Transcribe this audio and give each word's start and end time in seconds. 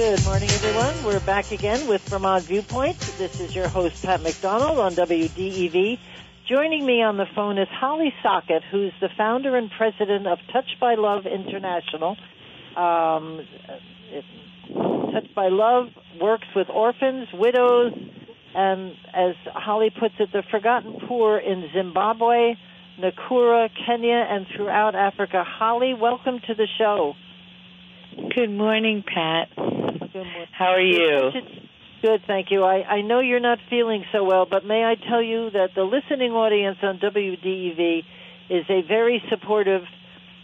Good 0.00 0.24
morning, 0.24 0.48
everyone. 0.48 0.94
We're 1.04 1.20
back 1.20 1.52
again 1.52 1.86
with 1.86 2.00
Vermont 2.08 2.44
Viewpoint. 2.44 2.98
This 3.18 3.38
is 3.38 3.54
your 3.54 3.68
host, 3.68 4.02
Pat 4.02 4.22
McDonald, 4.22 4.78
on 4.78 4.94
WDEV. 4.94 5.98
Joining 6.48 6.86
me 6.86 7.02
on 7.02 7.18
the 7.18 7.26
phone 7.34 7.58
is 7.58 7.68
Holly 7.70 8.10
Stockett, 8.20 8.62
who's 8.70 8.94
the 9.02 9.10
founder 9.14 9.58
and 9.58 9.70
president 9.70 10.26
of 10.26 10.38
Touched 10.54 10.80
By 10.80 10.94
Love 10.94 11.26
International. 11.26 12.16
Um, 12.78 13.46
Touched 15.12 15.34
By 15.34 15.48
Love 15.50 15.88
works 16.18 16.48
with 16.56 16.70
orphans, 16.70 17.28
widows, 17.34 17.92
and 18.54 18.92
as 19.12 19.34
Holly 19.52 19.90
puts 19.90 20.14
it, 20.18 20.32
the 20.32 20.44
forgotten 20.50 20.98
poor 21.06 21.36
in 21.36 21.68
Zimbabwe, 21.74 22.54
Nakuru, 22.98 23.68
Kenya, 23.86 24.26
and 24.30 24.46
throughout 24.56 24.94
Africa. 24.94 25.44
Holly, 25.46 25.92
welcome 25.92 26.40
to 26.46 26.54
the 26.54 26.68
show. 26.78 27.16
Good 28.28 28.50
morning, 28.50 29.02
Pat. 29.02 29.48
Good 29.56 30.14
morning. 30.14 30.46
How 30.52 30.66
are 30.66 30.80
you? 30.80 31.30
Good, 32.02 32.20
thank 32.26 32.50
you. 32.50 32.64
I, 32.64 32.82
I 32.82 33.00
know 33.00 33.20
you're 33.20 33.40
not 33.40 33.58
feeling 33.70 34.04
so 34.12 34.24
well, 34.24 34.46
but 34.48 34.64
may 34.64 34.84
I 34.84 34.94
tell 35.08 35.22
you 35.22 35.50
that 35.50 35.70
the 35.74 35.82
listening 35.84 36.32
audience 36.32 36.78
on 36.82 36.98
WDEV 36.98 38.04
is 38.50 38.64
a 38.68 38.82
very 38.86 39.22
supportive 39.30 39.82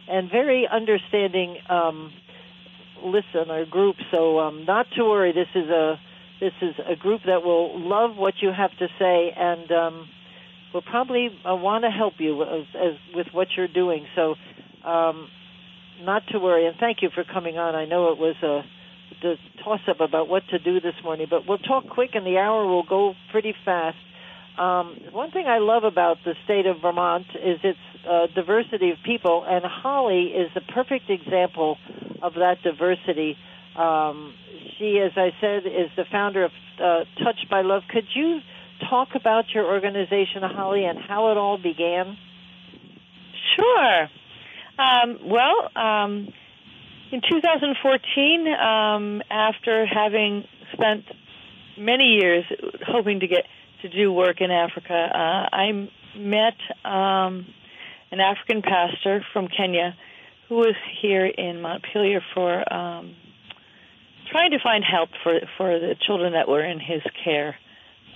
and 0.08 0.30
very 0.30 0.66
understanding 0.66 1.58
um, 1.69 2.12
listener 3.04 3.66
group. 3.66 3.97
So 4.10 4.38
um, 4.41 4.64
not 4.64 4.86
to 4.97 5.04
worry. 5.04 5.32
This 5.32 5.48
is 5.54 5.69
a 5.69 6.00
this 6.41 6.52
is 6.62 6.74
a 6.86 6.97
group 6.97 7.22
that 7.27 7.42
will 7.42 7.78
love 7.78 8.16
what 8.16 8.34
you 8.41 8.52
have 8.52 8.70
to 8.78 8.88
say 8.98 9.32
and 9.36 9.70
um, 9.72 10.08
will 10.72 10.82
probably 10.82 11.28
uh, 11.48 11.54
want 11.54 11.84
to 11.84 11.91
help 11.91 12.14
you 12.19 12.42
as, 12.42 12.66
as 12.74 12.92
with 13.14 13.27
what 13.32 13.48
you're 13.56 13.69
doing. 13.69 14.06
So 14.14 14.34
um, 14.84 15.28
not 16.02 16.22
to 16.28 16.39
worry. 16.39 16.66
And 16.66 16.77
thank 16.78 17.02
you 17.02 17.11
for 17.14 17.25
coming 17.25 17.58
on. 17.58 17.75
I 17.75 17.84
know 17.84 18.12
it 18.12 18.19
was 18.19 18.36
a 18.42 18.62
the 19.22 19.36
toss 19.64 19.80
up 19.89 20.00
about 20.00 20.28
what 20.28 20.42
to 20.50 20.58
do 20.58 20.80
this 20.80 20.94
morning, 21.03 21.27
but 21.30 21.47
we'll 21.48 21.58
talk 21.58 21.88
quick 21.88 22.11
and 22.14 22.27
the 22.27 22.38
hour 22.38 22.66
will 22.66 22.83
go 22.83 23.14
pretty 23.30 23.55
fast. 23.64 23.97
Um, 24.58 24.97
one 25.12 25.30
thing 25.30 25.47
I 25.47 25.58
love 25.58 25.84
about 25.84 26.19
the 26.25 26.34
state 26.44 26.66
of 26.66 26.77
Vermont 26.80 27.27
is 27.34 27.58
its 27.62 27.78
uh, 28.08 28.27
diversity 28.34 28.91
of 28.91 28.98
people, 29.05 29.44
and 29.47 29.64
Holly 29.64 30.33
is 30.34 30.50
a 30.56 30.72
perfect 30.72 31.11
example 31.11 31.77
of 32.22 32.34
that 32.34 32.56
diversity. 32.62 33.36
Um, 33.77 34.34
she, 34.78 34.98
as 34.98 35.12
I 35.16 35.31
said, 35.41 35.66
is 35.66 35.91
the 35.97 36.05
founder 36.10 36.44
of 36.44 36.50
uh, 36.83 37.05
Touched 37.22 37.50
By 37.50 37.62
Love. 37.62 37.83
Could 37.91 38.06
you 38.14 38.41
talk 38.88 39.08
about 39.14 39.44
your 39.55 39.66
organization, 39.66 40.42
Holly, 40.42 40.84
and 40.84 40.98
how 40.98 41.31
it 41.33 41.36
all 41.36 41.58
began? 41.58 42.16
Sure. 43.56 44.08
Um, 44.78 45.19
well, 45.24 45.70
um, 45.74 46.28
in 47.12 47.20
2014, 47.28 48.46
um, 48.48 49.22
after 49.30 49.86
having 49.86 50.44
spent 50.72 51.05
many 51.78 52.19
years 52.20 52.44
hoping 52.86 53.20
to 53.20 53.27
get 53.27 53.44
to 53.82 53.88
do 53.88 54.12
work 54.12 54.41
in 54.41 54.50
Africa, 54.50 54.94
uh, 54.94 55.56
I 55.56 55.88
met 56.16 56.56
um, 56.84 57.47
an 58.10 58.20
African 58.20 58.62
pastor 58.62 59.25
from 59.32 59.48
Kenya 59.48 59.94
who 60.48 60.56
was 60.56 60.75
here 61.00 61.26
in 61.26 61.60
Montpelier 61.60 62.20
for 62.34 62.72
um, 62.72 63.14
trying 64.31 64.50
to 64.53 64.58
find 64.62 64.84
help 64.84 65.10
for 65.22 65.41
for 65.56 65.78
the 65.78 65.94
children 66.06 66.34
that 66.34 66.48
were 66.48 66.64
in 66.64 66.78
his 66.78 67.03
care, 67.25 67.56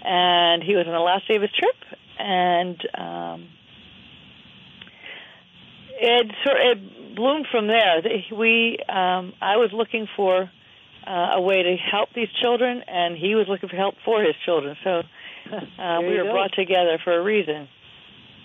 and 0.02 0.62
he 0.62 0.76
was 0.76 0.86
on 0.86 0.92
the 0.92 1.00
last 1.00 1.26
day 1.26 1.36
of 1.36 1.42
his 1.42 1.50
trip, 1.50 1.74
and 2.18 2.80
um, 2.96 3.48
it 6.00 6.26
sort 6.44 6.56
it 6.60 7.14
bloomed 7.16 7.46
from 7.50 7.66
there. 7.66 8.00
We 8.36 8.78
um, 8.88 9.32
I 9.40 9.56
was 9.56 9.70
looking 9.72 10.06
for 10.16 10.50
uh, 11.06 11.10
a 11.36 11.40
way 11.40 11.62
to 11.62 11.76
help 11.76 12.10
these 12.14 12.28
children, 12.40 12.82
and 12.86 13.16
he 13.16 13.34
was 13.34 13.46
looking 13.48 13.68
for 13.68 13.76
help 13.76 13.94
for 14.04 14.22
his 14.22 14.34
children. 14.44 14.76
So 14.84 14.90
uh, 15.80 16.00
we 16.00 16.16
were 16.16 16.24
go. 16.24 16.32
brought 16.32 16.52
together 16.54 16.98
for 17.02 17.16
a 17.18 17.22
reason. 17.22 17.68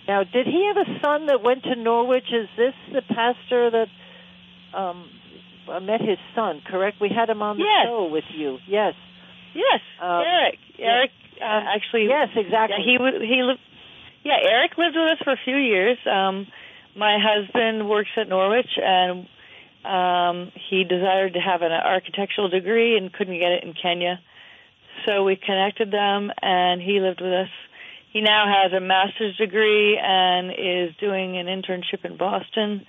Now, 0.08 0.22
did 0.22 0.46
he 0.46 0.70
have 0.72 0.76
a 0.86 1.00
son 1.04 1.26
that 1.26 1.42
went 1.42 1.64
to 1.64 1.74
Norwich? 1.74 2.30
Is 2.32 2.48
this 2.56 2.74
the 2.92 3.02
pastor 3.02 3.70
that 3.70 3.88
um, 4.72 5.10
met 5.84 6.00
his 6.00 6.18
son? 6.34 6.62
Correct. 6.64 6.98
We 7.00 7.08
had 7.08 7.28
him 7.28 7.42
on 7.42 7.58
the 7.58 7.64
Yes. 7.64 7.86
show 7.86 8.08
with 8.10 8.24
you. 8.34 8.58
Yes. 8.68 8.94
Yes, 9.54 9.80
Um, 10.00 10.22
Eric. 10.22 10.58
Eric 10.78 11.10
uh, 11.40 11.74
actually. 11.74 12.06
Yes, 12.08 12.28
exactly. 12.36 12.76
Yeah, 12.86 12.98
he. 13.18 13.26
He 13.26 13.42
lived. 13.42 13.60
Yeah, 14.22 14.36
Eric 14.42 14.72
lived 14.76 14.96
with 14.96 15.08
us 15.12 15.18
for 15.24 15.32
a 15.32 15.40
few 15.44 15.56
years. 15.56 15.98
Um, 16.04 16.46
my 16.96 17.18
husband 17.20 17.88
works 17.88 18.10
at 18.16 18.28
Norwich, 18.28 18.70
and 18.76 19.26
um, 19.84 20.52
he 20.68 20.84
desired 20.84 21.34
to 21.34 21.40
have 21.40 21.62
an 21.62 21.72
architectural 21.72 22.48
degree 22.48 22.96
and 22.96 23.12
couldn't 23.12 23.38
get 23.38 23.52
it 23.52 23.64
in 23.64 23.74
Kenya. 23.74 24.20
So 25.06 25.24
we 25.24 25.36
connected 25.36 25.90
them, 25.90 26.30
and 26.42 26.80
he 26.80 27.00
lived 27.00 27.20
with 27.20 27.32
us. 27.32 27.50
He 28.12 28.22
now 28.22 28.46
has 28.46 28.72
a 28.72 28.80
master's 28.80 29.36
degree 29.36 29.98
and 30.02 30.50
is 30.50 30.96
doing 30.98 31.36
an 31.36 31.46
internship 31.46 32.04
in 32.04 32.16
Boston. 32.16 32.86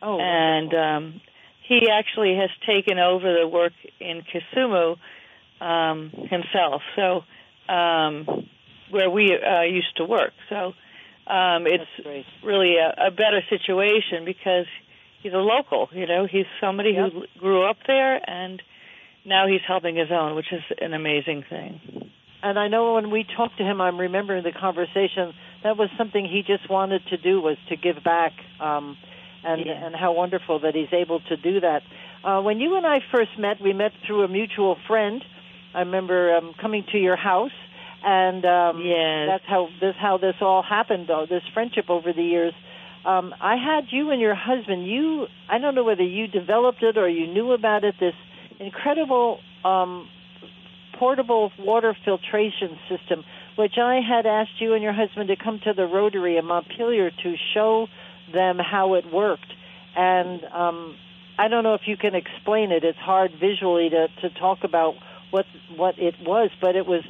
Oh, 0.00 0.18
and 0.20 0.72
um, 0.72 1.20
he 1.66 1.88
actually 1.90 2.36
has 2.36 2.50
taken 2.64 2.98
over 2.98 3.40
the 3.40 3.48
work 3.48 3.72
in 3.98 4.22
Kisumu 4.22 4.96
um, 5.60 6.10
himself. 6.30 6.82
So 6.94 7.24
um, 7.72 8.48
where 8.90 9.10
we 9.10 9.36
uh, 9.36 9.62
used 9.62 9.96
to 9.96 10.04
work. 10.04 10.32
So 10.48 10.74
um, 11.28 11.66
it's 11.66 12.26
really 12.42 12.76
a, 12.76 13.08
a 13.08 13.10
better 13.10 13.42
situation 13.48 14.24
because 14.24 14.66
he's 15.22 15.32
a 15.32 15.36
local. 15.36 15.88
You 15.92 16.06
know, 16.06 16.26
he's 16.26 16.46
somebody 16.60 16.92
Yep. 16.92 17.12
who 17.12 17.22
grew 17.38 17.62
up 17.68 17.76
there 17.86 18.20
and 18.28 18.62
now 19.24 19.46
he's 19.46 19.60
helping 19.66 19.96
his 19.96 20.10
own, 20.10 20.34
which 20.34 20.52
is 20.52 20.62
an 20.80 20.94
amazing 20.94 21.44
thing. 21.48 22.10
And 22.42 22.58
I 22.58 22.68
know 22.68 22.94
when 22.94 23.10
we 23.10 23.24
talked 23.24 23.58
to 23.58 23.64
him, 23.64 23.80
I'm 23.80 23.98
remembering 23.98 24.44
the 24.44 24.52
conversation. 24.52 25.34
That 25.64 25.76
was 25.76 25.90
something 25.98 26.24
he 26.24 26.42
just 26.42 26.70
wanted 26.70 27.04
to 27.08 27.16
do 27.16 27.40
was 27.40 27.56
to 27.68 27.76
give 27.76 28.02
back, 28.04 28.32
um, 28.60 28.96
and 29.44 29.66
Yeah. 29.66 29.84
and 29.86 29.94
how 29.94 30.12
wonderful 30.12 30.60
that 30.60 30.74
he's 30.74 30.92
able 30.92 31.20
to 31.20 31.36
do 31.36 31.60
that. 31.60 31.82
Uh, 32.24 32.40
when 32.40 32.60
you 32.60 32.76
and 32.76 32.86
I 32.86 33.00
first 33.12 33.36
met, 33.38 33.60
we 33.60 33.72
met 33.72 33.92
through 34.06 34.22
a 34.22 34.28
mutual 34.28 34.76
friend. 34.86 35.24
I 35.74 35.80
remember 35.80 36.36
um, 36.36 36.54
coming 36.60 36.84
to 36.92 36.98
your 36.98 37.16
house, 37.16 37.52
and 38.04 38.44
um, 38.44 38.82
Yes. 38.84 39.28
that's 39.28 39.44
how 39.46 39.68
this 39.80 39.94
how 39.98 40.18
this 40.18 40.36
all 40.40 40.62
happened. 40.62 41.06
Though 41.08 41.26
this 41.28 41.42
friendship 41.54 41.90
over 41.90 42.12
the 42.12 42.22
years. 42.22 42.54
Um, 43.04 43.32
I 43.40 43.56
had 43.56 43.84
you 43.90 44.10
and 44.10 44.20
your 44.20 44.34
husband. 44.34 44.86
You, 44.86 45.28
I 45.48 45.58
don't 45.58 45.74
know 45.74 45.84
whether 45.84 46.02
you 46.02 46.26
developed 46.26 46.82
it 46.82 46.98
or 46.98 47.08
you 47.08 47.26
knew 47.26 47.52
about 47.52 47.84
it. 47.84 47.94
This 47.98 48.12
incredible 48.58 49.38
um, 49.64 50.08
portable 50.98 51.52
water 51.58 51.96
filtration 52.04 52.76
system, 52.88 53.24
which 53.56 53.74
I 53.80 54.00
had 54.06 54.26
asked 54.26 54.60
you 54.60 54.74
and 54.74 54.82
your 54.82 54.92
husband 54.92 55.28
to 55.28 55.36
come 55.36 55.60
to 55.64 55.72
the 55.72 55.86
Rotary 55.86 56.36
in 56.36 56.44
Montpelier 56.44 57.10
to 57.10 57.34
show 57.54 57.86
them 58.32 58.58
how 58.58 58.94
it 58.94 59.10
worked. 59.10 59.52
And 59.96 60.44
um, 60.52 60.96
I 61.38 61.48
don't 61.48 61.62
know 61.62 61.74
if 61.74 61.82
you 61.86 61.96
can 61.96 62.14
explain 62.14 62.72
it. 62.72 62.84
It's 62.84 62.98
hard 62.98 63.30
visually 63.40 63.88
to, 63.90 64.08
to 64.22 64.30
talk 64.38 64.64
about 64.64 64.94
what 65.30 65.46
what 65.76 65.98
it 65.98 66.14
was, 66.20 66.50
but 66.60 66.74
it 66.74 66.86
was 66.86 67.04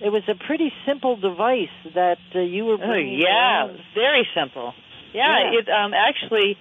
it 0.00 0.10
was 0.10 0.22
a 0.28 0.34
pretty 0.34 0.72
simple 0.86 1.16
device 1.16 1.74
that 1.94 2.18
uh, 2.34 2.40
you 2.40 2.64
were. 2.66 2.78
bringing. 2.78 3.20
Oh 3.20 3.24
yeah, 3.28 3.66
around. 3.66 3.78
very 3.94 4.26
simple. 4.34 4.72
Yeah, 5.12 5.52
Yeah. 5.52 5.58
it 5.60 5.68
um, 5.68 5.92
actually, 5.94 6.56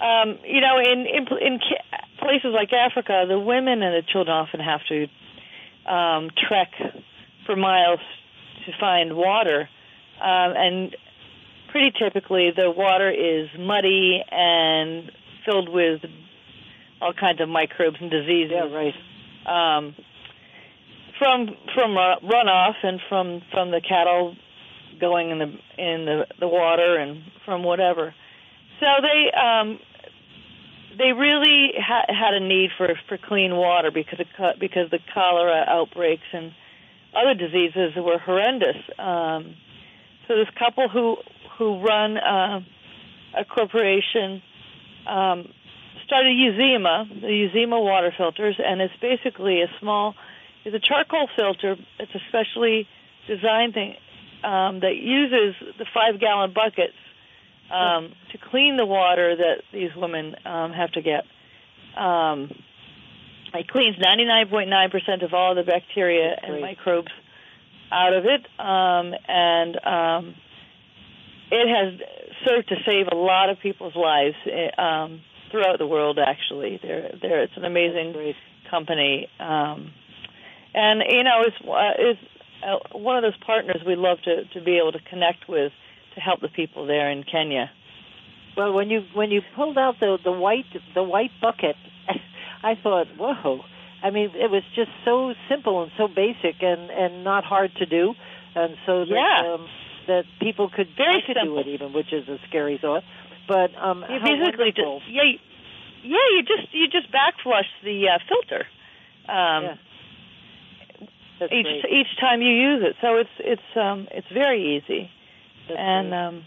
um, 0.00 0.38
you 0.44 0.60
know, 0.60 0.78
in 0.78 1.00
in, 1.06 1.26
in 1.40 1.60
places 2.18 2.50
like 2.54 2.72
Africa, 2.72 3.24
the 3.28 3.38
women 3.38 3.82
and 3.82 3.94
the 3.94 4.02
children 4.10 4.36
often 4.36 4.60
have 4.60 4.80
to 4.88 5.06
um, 5.92 6.30
trek 6.48 6.70
for 7.46 7.56
miles 7.56 8.00
to 8.66 8.72
find 8.80 9.16
water, 9.16 9.68
um, 10.20 10.52
and 10.56 10.96
pretty 11.70 11.92
typically 11.98 12.50
the 12.54 12.70
water 12.70 13.10
is 13.10 13.48
muddy 13.58 14.22
and 14.30 15.10
filled 15.44 15.68
with 15.68 16.00
all 17.00 17.12
kinds 17.12 17.40
of 17.40 17.48
microbes 17.48 17.96
and 18.00 18.10
diseases 18.10 18.52
Yeah, 18.52 18.74
right. 18.74 19.76
um, 19.78 19.94
from 21.18 21.48
from 21.74 21.90
runoff 21.94 22.74
and 22.82 23.00
from 23.08 23.42
from 23.52 23.70
the 23.70 23.80
cattle 23.80 24.36
going 25.00 25.30
in 25.30 25.38
the 25.38 25.50
in 25.78 26.04
the 26.04 26.26
the 26.40 26.48
water 26.48 26.96
and 26.96 27.22
from 27.44 27.62
whatever. 27.62 28.14
So 28.80 28.86
they 29.02 29.30
um, 29.38 29.78
they 30.98 31.12
really 31.12 31.72
ha- 31.78 32.06
had 32.08 32.34
a 32.34 32.40
need 32.40 32.70
for 32.76 32.88
for 33.08 33.18
clean 33.18 33.56
water 33.56 33.90
because 33.90 34.20
of, 34.20 34.58
because 34.58 34.90
the 34.90 35.00
cholera 35.14 35.64
outbreaks 35.68 36.26
and 36.32 36.52
other 37.16 37.34
diseases 37.34 37.92
were 37.96 38.18
horrendous. 38.18 38.76
Um, 38.98 39.56
so 40.26 40.36
this 40.36 40.48
couple 40.58 40.88
who 40.88 41.16
who 41.58 41.80
run 41.80 42.16
uh, 42.16 42.60
a 43.36 43.44
corporation 43.44 44.42
um, 45.06 45.48
started 46.08 46.32
Uzima, 46.36 47.20
the 47.20 47.26
Uzima 47.26 47.82
water 47.82 48.12
filters, 48.16 48.56
and 48.58 48.80
it's 48.80 48.94
basically 49.00 49.62
a 49.62 49.68
small, 49.80 50.14
it's 50.72 50.84
a 50.84 50.86
charcoal 50.86 51.28
filter. 51.36 51.76
It's 51.98 52.14
a 52.14 52.20
specially 52.28 52.88
designed 53.26 53.74
thing 53.74 53.94
um, 54.44 54.80
that 54.80 54.96
uses 54.96 55.54
the 55.78 55.86
five 55.92 56.20
gallon 56.20 56.52
buckets 56.54 56.96
um, 57.70 58.12
to 58.32 58.38
clean 58.50 58.76
the 58.76 58.86
water 58.86 59.36
that 59.36 59.62
these 59.72 59.90
women 59.96 60.34
um, 60.44 60.72
have 60.72 60.92
to 60.92 61.02
get. 61.02 61.24
Um, 61.96 62.50
it 63.54 63.68
cleans 63.68 63.96
99.9% 63.96 65.24
of 65.24 65.34
all 65.34 65.54
the 65.54 65.62
bacteria 65.62 66.36
and 66.42 66.60
microbes 66.60 67.12
out 67.90 68.12
of 68.12 68.24
it, 68.26 68.46
um, 68.60 69.14
and 69.26 69.76
um, 69.86 70.34
it 71.50 71.68
has 71.68 72.00
served 72.46 72.68
to 72.68 72.76
save 72.86 73.06
a 73.10 73.16
lot 73.16 73.48
of 73.48 73.58
people's 73.60 73.96
lives 73.96 74.36
eh, 74.44 74.70
um, 74.80 75.22
throughout 75.50 75.78
the 75.78 75.86
world. 75.86 76.18
Actually, 76.18 76.78
they're, 76.82 77.12
they're, 77.20 77.42
it's 77.44 77.56
an 77.56 77.64
amazing 77.64 78.34
company, 78.70 79.28
um, 79.40 79.92
and 80.74 81.02
you 81.08 81.24
know, 81.24 81.42
is 81.46 81.54
uh, 81.66 81.92
it's 81.98 82.20
uh, 82.62 82.98
one 82.98 83.16
of 83.16 83.22
those 83.22 83.38
partners 83.44 83.82
we 83.86 83.96
love 83.96 84.18
to 84.24 84.44
to 84.54 84.64
be 84.64 84.78
able 84.78 84.92
to 84.92 85.00
connect 85.10 85.48
with 85.48 85.72
to 86.14 86.20
help 86.20 86.40
the 86.40 86.48
people 86.48 86.86
there 86.86 87.10
in 87.10 87.24
Kenya. 87.24 87.70
Well, 88.56 88.72
when 88.72 88.90
you 88.90 89.02
when 89.14 89.30
you 89.30 89.42
pulled 89.54 89.78
out 89.78 89.96
the 90.00 90.18
the 90.22 90.32
white 90.32 90.66
the 90.94 91.02
white 91.02 91.30
bucket, 91.40 91.76
I 92.62 92.74
thought, 92.82 93.06
whoa. 93.16 93.60
I 94.02 94.10
mean, 94.10 94.30
it 94.34 94.50
was 94.50 94.62
just 94.76 94.90
so 95.04 95.34
simple 95.48 95.82
and 95.82 95.90
so 95.96 96.06
basic 96.08 96.62
and 96.62 96.90
and 96.90 97.24
not 97.24 97.44
hard 97.44 97.70
to 97.78 97.86
do, 97.86 98.14
and 98.54 98.76
so 98.86 99.04
that 99.04 99.10
yeah. 99.10 99.54
um, 99.54 99.68
that 100.06 100.24
people 100.40 100.68
could 100.68 100.88
very 100.96 101.22
simple. 101.26 101.54
do 101.54 101.58
it 101.58 101.66
even, 101.66 101.92
which 101.92 102.12
is 102.12 102.28
a 102.28 102.38
scary 102.48 102.78
thought. 102.80 103.02
But 103.48 103.74
um, 103.80 104.04
you 104.08 104.18
basically 104.20 104.72
just 104.74 105.06
yeah, 105.08 105.22
yeah. 106.02 106.26
You 106.34 106.42
just 106.42 106.74
you 106.74 106.86
just 106.88 107.08
backflush 107.12 107.70
the 107.82 108.08
uh, 108.08 108.18
filter. 108.28 108.66
Um, 109.28 109.64
Yeah. 109.64 109.74
That's 111.40 111.52
each 111.52 111.66
great. 111.66 111.84
each 111.92 112.12
time 112.20 112.42
you 112.42 112.52
use 112.52 112.82
it. 112.84 112.96
So 113.00 113.16
it's 113.16 113.30
it's 113.38 113.70
um 113.76 114.08
it's 114.10 114.26
very 114.32 114.76
easy. 114.76 115.10
That's 115.68 115.78
and 115.78 116.10
great. 116.10 116.18
um 116.26 116.44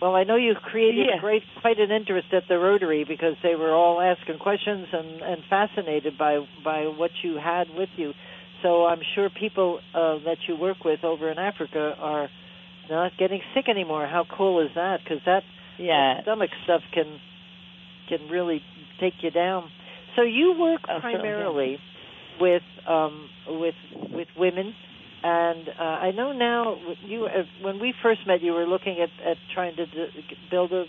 Well, 0.00 0.14
I 0.16 0.24
know 0.24 0.36
you've 0.36 0.62
created 0.62 1.06
Yeah. 1.08 1.20
great, 1.20 1.42
quite 1.60 1.78
an 1.78 1.90
interest 1.90 2.28
at 2.32 2.44
the 2.48 2.58
Rotary 2.58 3.04
because 3.04 3.36
they 3.42 3.54
were 3.54 3.72
all 3.72 4.00
asking 4.00 4.38
questions 4.38 4.86
and, 4.92 5.20
and 5.22 5.42
fascinated 5.48 6.16
by 6.18 6.40
by 6.64 6.84
what 6.86 7.10
you 7.22 7.36
had 7.36 7.68
with 7.76 7.90
you. 7.96 8.12
So 8.62 8.86
I'm 8.86 9.00
sure 9.14 9.28
people 9.30 9.80
uh, 9.94 10.18
that 10.24 10.38
you 10.48 10.56
work 10.56 10.84
with 10.84 11.02
over 11.04 11.30
in 11.30 11.38
Africa 11.38 11.94
are 11.98 12.28
not 12.90 13.12
getting 13.18 13.40
sick 13.54 13.68
anymore. 13.68 14.06
How 14.06 14.24
cool 14.36 14.60
is 14.60 14.70
that? 14.74 14.98
Because 15.02 15.22
that 15.26 15.42
yeah. 15.78 16.22
stomach 16.22 16.50
stuff 16.64 16.82
can 16.92 17.18
can 18.08 18.28
really 18.28 18.60
take 19.00 19.14
you 19.22 19.30
down. 19.30 19.70
So 20.16 20.22
you 20.22 20.54
work 20.58 20.80
Oh, 20.88 20.98
primarily 21.00 21.78
with 22.40 22.62
um, 22.88 23.28
with 23.48 23.74
women, 24.36 24.74
and 25.22 25.68
uh, 25.68 25.82
I 25.82 26.10
know 26.12 26.32
now 26.32 26.76
you 27.04 27.26
uh, 27.26 27.42
when 27.62 27.78
we 27.80 27.94
first 28.02 28.20
met, 28.26 28.42
you 28.42 28.52
were 28.52 28.66
looking 28.66 28.98
at, 29.00 29.10
at 29.26 29.36
trying 29.54 29.76
to 29.76 29.86
d- 29.86 30.08
build 30.50 30.72
a 30.72 30.84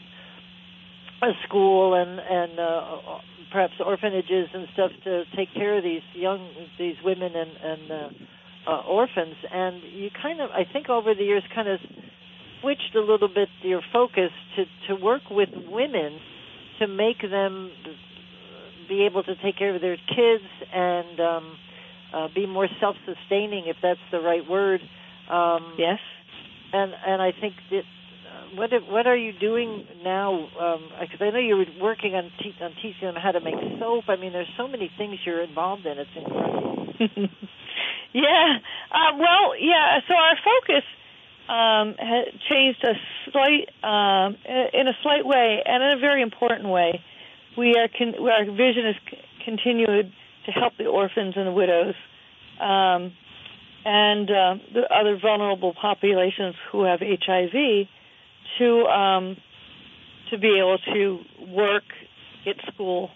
a 1.21 1.31
school 1.47 1.93
and 1.93 2.19
and 2.19 2.59
uh, 2.59 3.19
perhaps 3.51 3.73
orphanages 3.85 4.47
and 4.53 4.67
stuff 4.73 4.91
to 5.03 5.23
take 5.35 5.53
care 5.53 5.77
of 5.77 5.83
these 5.83 6.01
young 6.13 6.49
these 6.79 6.95
women 7.03 7.35
and 7.35 7.51
and 7.63 7.91
uh, 7.91 8.71
uh, 8.71 8.81
orphans. 8.88 9.35
And 9.51 9.81
you 9.93 10.09
kind 10.21 10.41
of, 10.41 10.49
I 10.51 10.63
think, 10.71 10.89
over 10.89 11.13
the 11.13 11.23
years, 11.23 11.43
kind 11.53 11.67
of 11.67 11.79
switched 12.61 12.95
a 12.95 13.01
little 13.01 13.27
bit 13.27 13.49
your 13.63 13.81
focus 13.91 14.31
to 14.55 14.65
to 14.88 15.01
work 15.01 15.23
with 15.29 15.49
women 15.69 16.19
to 16.79 16.88
make 16.88 17.21
them 17.21 17.71
be 18.88 19.05
able 19.05 19.23
to 19.23 19.35
take 19.43 19.57
care 19.57 19.75
of 19.75 19.81
their 19.81 19.97
kids 19.97 20.43
and 20.73 21.19
um, 21.19 21.57
uh, 22.13 22.28
be 22.34 22.46
more 22.46 22.68
self-sustaining, 22.80 23.68
if 23.68 23.78
that's 23.81 24.00
the 24.12 24.19
right 24.19 24.48
word. 24.48 24.81
Um, 25.30 25.75
Yes. 25.78 26.00
and 26.74 26.92
and 27.06 27.22
I 27.22 27.31
think 27.31 27.54
that 27.69 27.84
uh, 27.84 28.56
what 28.56 28.74
if, 28.74 28.84
what 28.88 29.08
are 29.08 29.16
you 29.18 29.31
doing 29.38 29.86
now? 30.04 30.48
Because 31.00 31.19
I 31.22 31.30
know 31.31 31.40
you 31.40 31.58
were 31.58 31.66
working 31.81 32.16
on 32.16 32.31
te- 32.42 32.56
on 32.62 32.72
teaching 32.81 33.08
them 33.08 33.16
how 33.16 33.31
to 33.31 33.40
make 33.40 33.56
soap. 33.80 34.06
I 34.08 34.16
mean, 34.16 34.34
there's 34.34 34.52
so 34.58 34.68
many 34.68 34.90
things 34.98 35.19
you're 35.25 35.42
involved 35.44 35.86
in. 35.86 35.98
It's 35.98 36.10
incredible. 36.16 36.88
yeah. 38.13 38.58
Uh, 38.92 39.18
well, 39.18 39.54
yeah. 39.60 40.00
So 40.08 40.13
our 40.13 40.38
focus 40.44 40.84
um, 41.48 41.96
ha 42.00 42.24
changed 42.50 42.84
a 42.84 42.94
slight, 43.31 43.68
um, 43.84 44.38
in 44.74 44.88
a 44.88 44.94
slight 45.04 45.25
way, 45.25 45.62
and 45.66 45.84
in 45.84 45.92
a 45.98 46.00
very 46.00 46.22
important 46.22 46.68
way. 46.69 47.02
We 47.58 47.75
are 47.75 47.90
con- 47.90 48.16
our 48.16 48.46
vision 48.46 48.88
is 48.88 48.96
c- 49.10 49.18
continued 49.44 50.13
to 50.45 50.51
help 50.51 50.73
the 50.77 50.85
orphans 50.85 51.33
and 51.35 51.47
the 51.47 51.51
widows, 51.51 51.95
um, 52.59 53.13
and 53.83 54.29
uh, 54.29 54.55
the 54.73 54.83
other 54.93 55.17
vulnerable 55.21 55.73
populations 55.73 56.55
who 56.71 56.83
have 56.83 56.99
HIV, 56.99 57.88
to 58.59 58.85
um, 58.85 59.38
to 60.29 60.38
be 60.38 60.59
able 60.59 60.77
to 60.93 61.19
work, 61.49 61.83
get 62.45 62.55
school, 62.73 63.09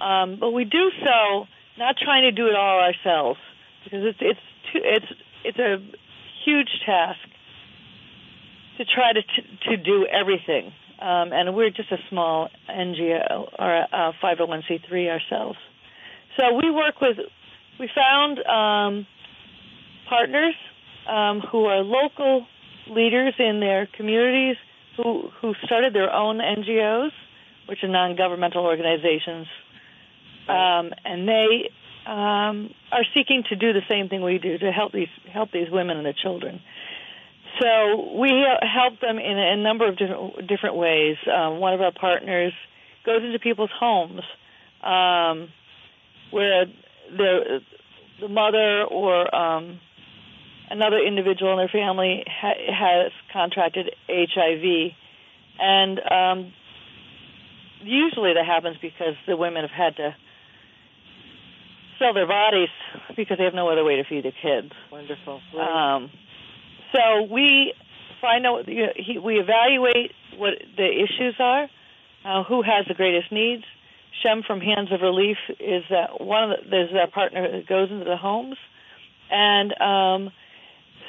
um, 0.00 0.36
but 0.38 0.50
we 0.50 0.64
do 0.64 0.90
so 1.04 1.46
not 1.78 1.96
trying 2.02 2.22
to 2.22 2.32
do 2.32 2.46
it 2.48 2.54
all 2.54 2.80
ourselves 2.80 3.38
because 3.84 4.00
it's 4.04 4.18
it's 4.20 4.40
too, 4.72 4.80
it's 4.82 5.06
it's 5.44 5.58
a 5.58 5.78
huge 6.44 6.70
task 6.86 7.18
to 8.78 8.84
try 8.84 9.12
to 9.12 9.22
to 9.70 9.76
do 9.76 10.06
everything. 10.06 10.72
Um, 11.00 11.32
and 11.32 11.54
we're 11.54 11.70
just 11.70 11.92
a 11.92 11.98
small 12.10 12.48
NGO 12.68 13.48
or 13.56 13.76
a 13.76 14.12
501c3 14.20 15.08
ourselves. 15.08 15.56
So 16.38 16.54
we 16.54 16.70
work 16.70 17.00
with 17.00 17.18
we 17.80 17.88
found 17.94 18.38
um, 18.38 19.06
partners 20.08 20.54
um, 21.08 21.40
who 21.40 21.64
are 21.66 21.82
local 21.82 22.46
leaders 22.88 23.34
in 23.38 23.60
their 23.60 23.88
communities 23.96 24.56
who 24.96 25.30
who 25.40 25.54
started 25.64 25.94
their 25.94 26.12
own 26.12 26.38
NGOs, 26.38 27.10
which 27.68 27.82
are 27.82 27.88
non-governmental 27.88 28.64
organizations, 28.64 29.46
um, 30.48 30.92
and 31.04 31.28
they 31.28 31.70
um, 32.06 32.74
are 32.92 33.04
seeking 33.14 33.42
to 33.48 33.56
do 33.56 33.72
the 33.72 33.82
same 33.88 34.08
thing 34.08 34.22
we 34.22 34.38
do 34.38 34.58
to 34.58 34.70
help 34.70 34.92
these 34.92 35.08
help 35.32 35.50
these 35.50 35.70
women 35.70 35.96
and 35.96 36.06
their 36.06 36.16
children. 36.20 36.60
So 37.60 38.16
we 38.16 38.30
help 38.62 39.00
them 39.00 39.18
in 39.18 39.38
a 39.38 39.56
number 39.56 39.88
of 39.88 39.98
different 39.98 40.46
different 40.46 40.76
ways. 40.76 41.16
Um, 41.26 41.58
one 41.58 41.74
of 41.74 41.80
our 41.80 41.92
partners 41.92 42.52
goes 43.04 43.22
into 43.24 43.38
people's 43.40 43.70
homes 43.76 44.22
um, 44.82 45.48
where 46.30 46.66
the 47.16 47.60
the 48.20 48.28
mother 48.28 48.84
or 48.84 49.32
um, 49.34 49.80
another 50.70 50.98
individual 50.98 51.52
in 51.52 51.58
their 51.58 51.68
family 51.68 52.24
ha- 52.26 52.72
has 52.72 53.12
contracted 53.32 53.90
HIV, 54.08 54.92
and 55.58 56.00
um, 56.00 56.52
usually 57.82 58.34
that 58.34 58.44
happens 58.44 58.76
because 58.82 59.14
the 59.26 59.36
women 59.36 59.62
have 59.62 59.70
had 59.70 59.96
to 59.96 60.16
sell 61.98 62.14
their 62.14 62.26
bodies 62.26 62.68
because 63.16 63.38
they 63.38 63.44
have 63.44 63.54
no 63.54 63.68
other 63.68 63.84
way 63.84 63.96
to 63.96 64.04
feed 64.04 64.24
their 64.24 64.32
kids. 64.32 64.72
Wonderful. 64.90 65.40
Right. 65.54 65.96
Um, 65.96 66.10
so 66.92 67.22
we 67.32 67.74
find 68.20 68.46
out, 68.46 68.68
you 68.68 68.86
know, 68.86 68.92
he, 68.96 69.18
we 69.18 69.34
evaluate 69.38 70.12
what 70.36 70.54
the 70.76 70.86
issues 70.86 71.34
are, 71.38 71.68
uh, 72.24 72.44
who 72.44 72.62
has 72.62 72.86
the 72.86 72.94
greatest 72.94 73.30
needs. 73.32 73.64
Shem 74.22 74.42
from 74.42 74.60
Hands 74.60 74.90
of 74.92 75.00
Relief 75.00 75.36
is 75.60 75.84
uh, 75.90 76.14
one 76.18 76.50
of 76.50 76.50
the, 76.50 76.70
there's 76.70 76.90
a 76.92 77.10
partner 77.10 77.50
that 77.50 77.66
goes 77.66 77.90
into 77.90 78.04
the 78.04 78.16
homes, 78.16 78.56
and 79.30 79.72
um, 79.80 80.32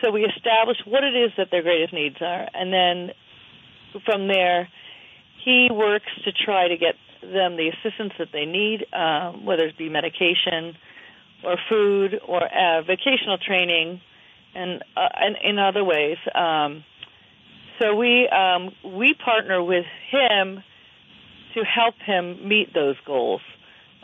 so 0.01 0.12
we 0.12 0.25
establish 0.25 0.77
what 0.86 1.03
it 1.03 1.15
is 1.15 1.32
that 1.38 1.50
their 1.51 1.63
greatest 1.63 1.94
needs 1.94 2.18
are, 2.22 2.48
and 2.53 2.72
then 2.72 3.12
from 4.06 4.27
there, 4.27 4.70
he 5.44 5.70
works 5.72 6.12
to 6.25 6.32
try 6.32 6.68
to 6.68 6.77
get 6.77 6.96
them 7.22 7.58
the 7.58 7.70
assistance 7.70 8.13
that 8.20 8.29
they 8.32 8.46
need, 8.46 8.86
um, 8.94 9.46
whether 9.46 9.65
it 9.65 9.77
be 9.77 9.89
medication 9.89 10.75
or 11.44 11.58
food 11.70 12.20
or 12.27 12.44
uh, 12.44 12.82
vocational 12.82 13.38
training, 13.38 14.01
and 14.56 14.84
uh, 14.96 15.08
and 15.15 15.38
in 15.44 15.60
other 15.60 15.84
ways. 15.84 16.18
Um, 16.36 16.84
so 17.82 17.96
we 17.96 18.27
um, 18.27 18.72
we 18.84 19.13
partner 19.13 19.63
with 19.63 19.86
him 20.12 20.63
to 21.56 21.63
help 21.63 21.96
him 22.06 22.48
meet 22.48 22.74
those 22.74 22.96
goals, 23.06 23.41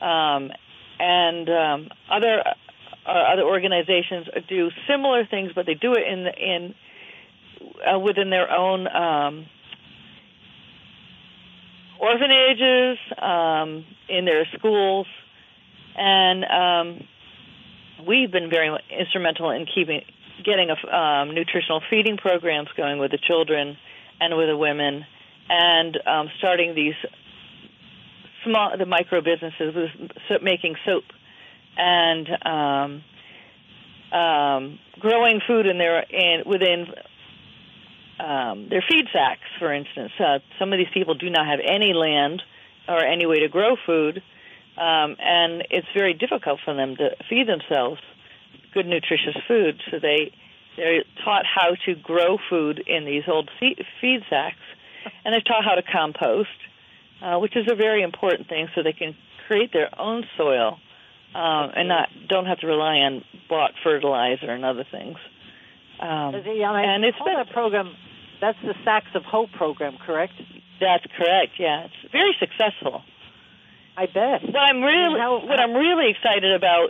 um, 0.01 0.51
and 0.99 1.49
um, 1.49 1.89
other 2.09 2.43
uh, 3.05 3.09
other 3.09 3.43
organizations 3.43 4.27
do 4.47 4.69
similar 4.87 5.25
things, 5.25 5.51
but 5.53 5.65
they 5.65 5.75
do 5.75 5.93
it 5.93 6.07
in 6.07 6.27
in 6.27 6.75
uh, 7.93 7.99
within 7.99 8.29
their 8.29 8.51
own 8.51 8.87
um, 8.87 9.45
orphanages, 11.99 12.97
um, 13.21 13.85
in 14.09 14.25
their 14.25 14.45
schools, 14.57 15.07
and 15.97 16.45
um, 16.45 17.07
we've 18.07 18.31
been 18.31 18.49
very 18.49 18.75
instrumental 18.89 19.51
in 19.51 19.65
keeping 19.65 20.01
getting 20.43 20.69
a, 20.69 20.95
um, 20.95 21.33
nutritional 21.33 21.81
feeding 21.89 22.17
programs 22.17 22.67
going 22.75 22.99
with 22.99 23.11
the 23.11 23.17
children 23.17 23.77
and 24.19 24.35
with 24.37 24.47
the 24.47 24.57
women, 24.57 25.05
and 25.49 25.97
um, 26.05 26.29
starting 26.37 26.75
these 26.75 26.95
small 28.45 28.77
the 28.77 28.85
micro 28.85 29.21
businesses 29.21 29.75
with 29.75 30.41
making 30.41 30.75
soap 30.85 31.03
and 31.77 32.27
um, 32.45 33.03
um, 34.17 34.79
growing 34.99 35.41
food 35.45 35.65
in 35.65 35.77
their 35.77 35.99
in 36.01 36.43
within 36.45 36.87
um, 38.19 38.69
their 38.69 38.83
feed 38.87 39.05
sacks, 39.11 39.47
for 39.59 39.73
instance. 39.73 40.11
Uh, 40.19 40.39
some 40.57 40.71
of 40.71 40.77
these 40.77 40.93
people 40.93 41.15
do 41.15 41.29
not 41.29 41.45
have 41.45 41.59
any 41.59 41.93
land 41.93 42.41
or 42.87 43.03
any 43.03 43.25
way 43.25 43.39
to 43.39 43.49
grow 43.49 43.75
food, 43.85 44.21
um, 44.77 45.15
and 45.19 45.63
it's 45.69 45.87
very 45.93 46.13
difficult 46.13 46.59
for 46.63 46.73
them 46.73 46.95
to 46.95 47.09
feed 47.29 47.47
themselves 47.47 47.99
good, 48.73 48.85
nutritious 48.85 49.35
food. 49.47 49.81
So 49.91 49.99
they 49.99 50.31
they're 50.77 51.03
taught 51.23 51.45
how 51.45 51.75
to 51.85 51.95
grow 51.95 52.37
food 52.49 52.83
in 52.85 53.05
these 53.05 53.23
old 53.27 53.49
feed 53.59 54.23
sacks, 54.29 54.59
and 55.23 55.33
they're 55.33 55.41
taught 55.41 55.63
how 55.63 55.75
to 55.75 55.83
compost, 55.83 56.49
uh, 57.21 57.37
which 57.39 57.55
is 57.55 57.65
a 57.71 57.75
very 57.75 58.03
important 58.03 58.47
thing, 58.47 58.67
so 58.75 58.83
they 58.83 58.93
can 58.93 59.15
create 59.47 59.71
their 59.73 59.89
own 59.99 60.23
soil 60.37 60.77
um, 61.35 61.71
and 61.75 61.87
not 61.89 62.09
don't 62.29 62.45
have 62.45 62.59
to 62.59 62.67
rely 62.67 62.97
on 63.03 63.23
bought 63.49 63.71
fertilizer 63.83 64.49
and 64.49 64.63
other 64.63 64.85
things. 64.89 65.17
Um, 65.99 66.35
and 66.35 67.05
it's 67.05 67.17
been 67.19 67.39
a 67.39 67.51
program. 67.51 67.95
That's 68.41 68.57
the 68.63 68.73
Sacks 68.83 69.11
of 69.15 69.23
Hope 69.23 69.51
program, 69.51 69.97
correct? 70.05 70.33
That's 70.79 71.05
correct. 71.17 71.53
Yeah, 71.57 71.85
it's 71.85 72.11
very 72.11 72.35
successful. 72.39 73.01
I 73.97 74.07
bet. 74.07 74.43
What 74.43 74.59
I'm 74.59 74.81
really 74.81 75.19
how, 75.19 75.39
what 75.45 75.59
I'm 75.59 75.73
really 75.73 76.11
excited 76.11 76.53
about. 76.53 76.89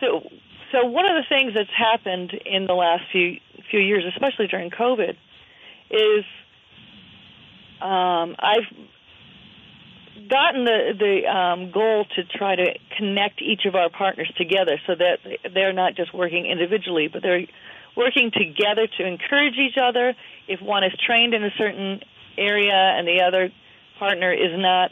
So, 0.00 0.28
so 0.70 0.86
one 0.86 1.06
of 1.06 1.12
the 1.12 1.24
things 1.28 1.52
that's 1.54 1.72
happened 1.76 2.32
in 2.44 2.66
the 2.66 2.74
last 2.74 3.04
few 3.10 3.36
few 3.70 3.80
years, 3.80 4.04
especially 4.14 4.48
during 4.48 4.70
COVID, 4.70 5.16
is 5.90 6.24
um, 7.80 8.36
I've 8.38 8.68
gotten 10.28 10.64
the 10.64 10.92
the 10.98 11.28
um, 11.28 11.70
goal 11.70 12.04
to 12.16 12.24
try 12.24 12.56
to 12.56 12.74
connect 12.96 13.40
each 13.42 13.64
of 13.66 13.74
our 13.74 13.90
partners 13.90 14.30
together 14.36 14.80
so 14.86 14.94
that 14.94 15.18
they're 15.54 15.72
not 15.72 15.94
just 15.94 16.14
working 16.14 16.46
individually, 16.46 17.08
but 17.12 17.22
they're 17.22 17.46
working 17.96 18.30
together 18.32 18.86
to 18.98 19.06
encourage 19.06 19.54
each 19.54 19.76
other. 19.82 20.14
If 20.48 20.60
one 20.60 20.84
is 20.84 20.92
trained 21.06 21.34
in 21.34 21.44
a 21.44 21.50
certain 21.58 22.00
area 22.36 22.72
and 22.72 23.06
the 23.06 23.22
other 23.26 23.50
partner 23.98 24.32
is 24.32 24.52
not, 24.56 24.90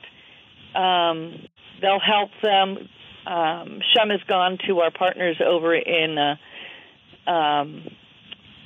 um, 0.75 1.35
they'll 1.81 2.01
help 2.01 2.31
them. 2.43 2.89
Um, 3.27 3.81
Shem 3.95 4.11
has 4.11 4.21
gone 4.29 4.59
to 4.67 4.81
our 4.81 4.91
partners 4.91 5.41
over 5.45 5.75
in 5.75 6.17
uh, 6.19 7.31
um, 7.31 7.85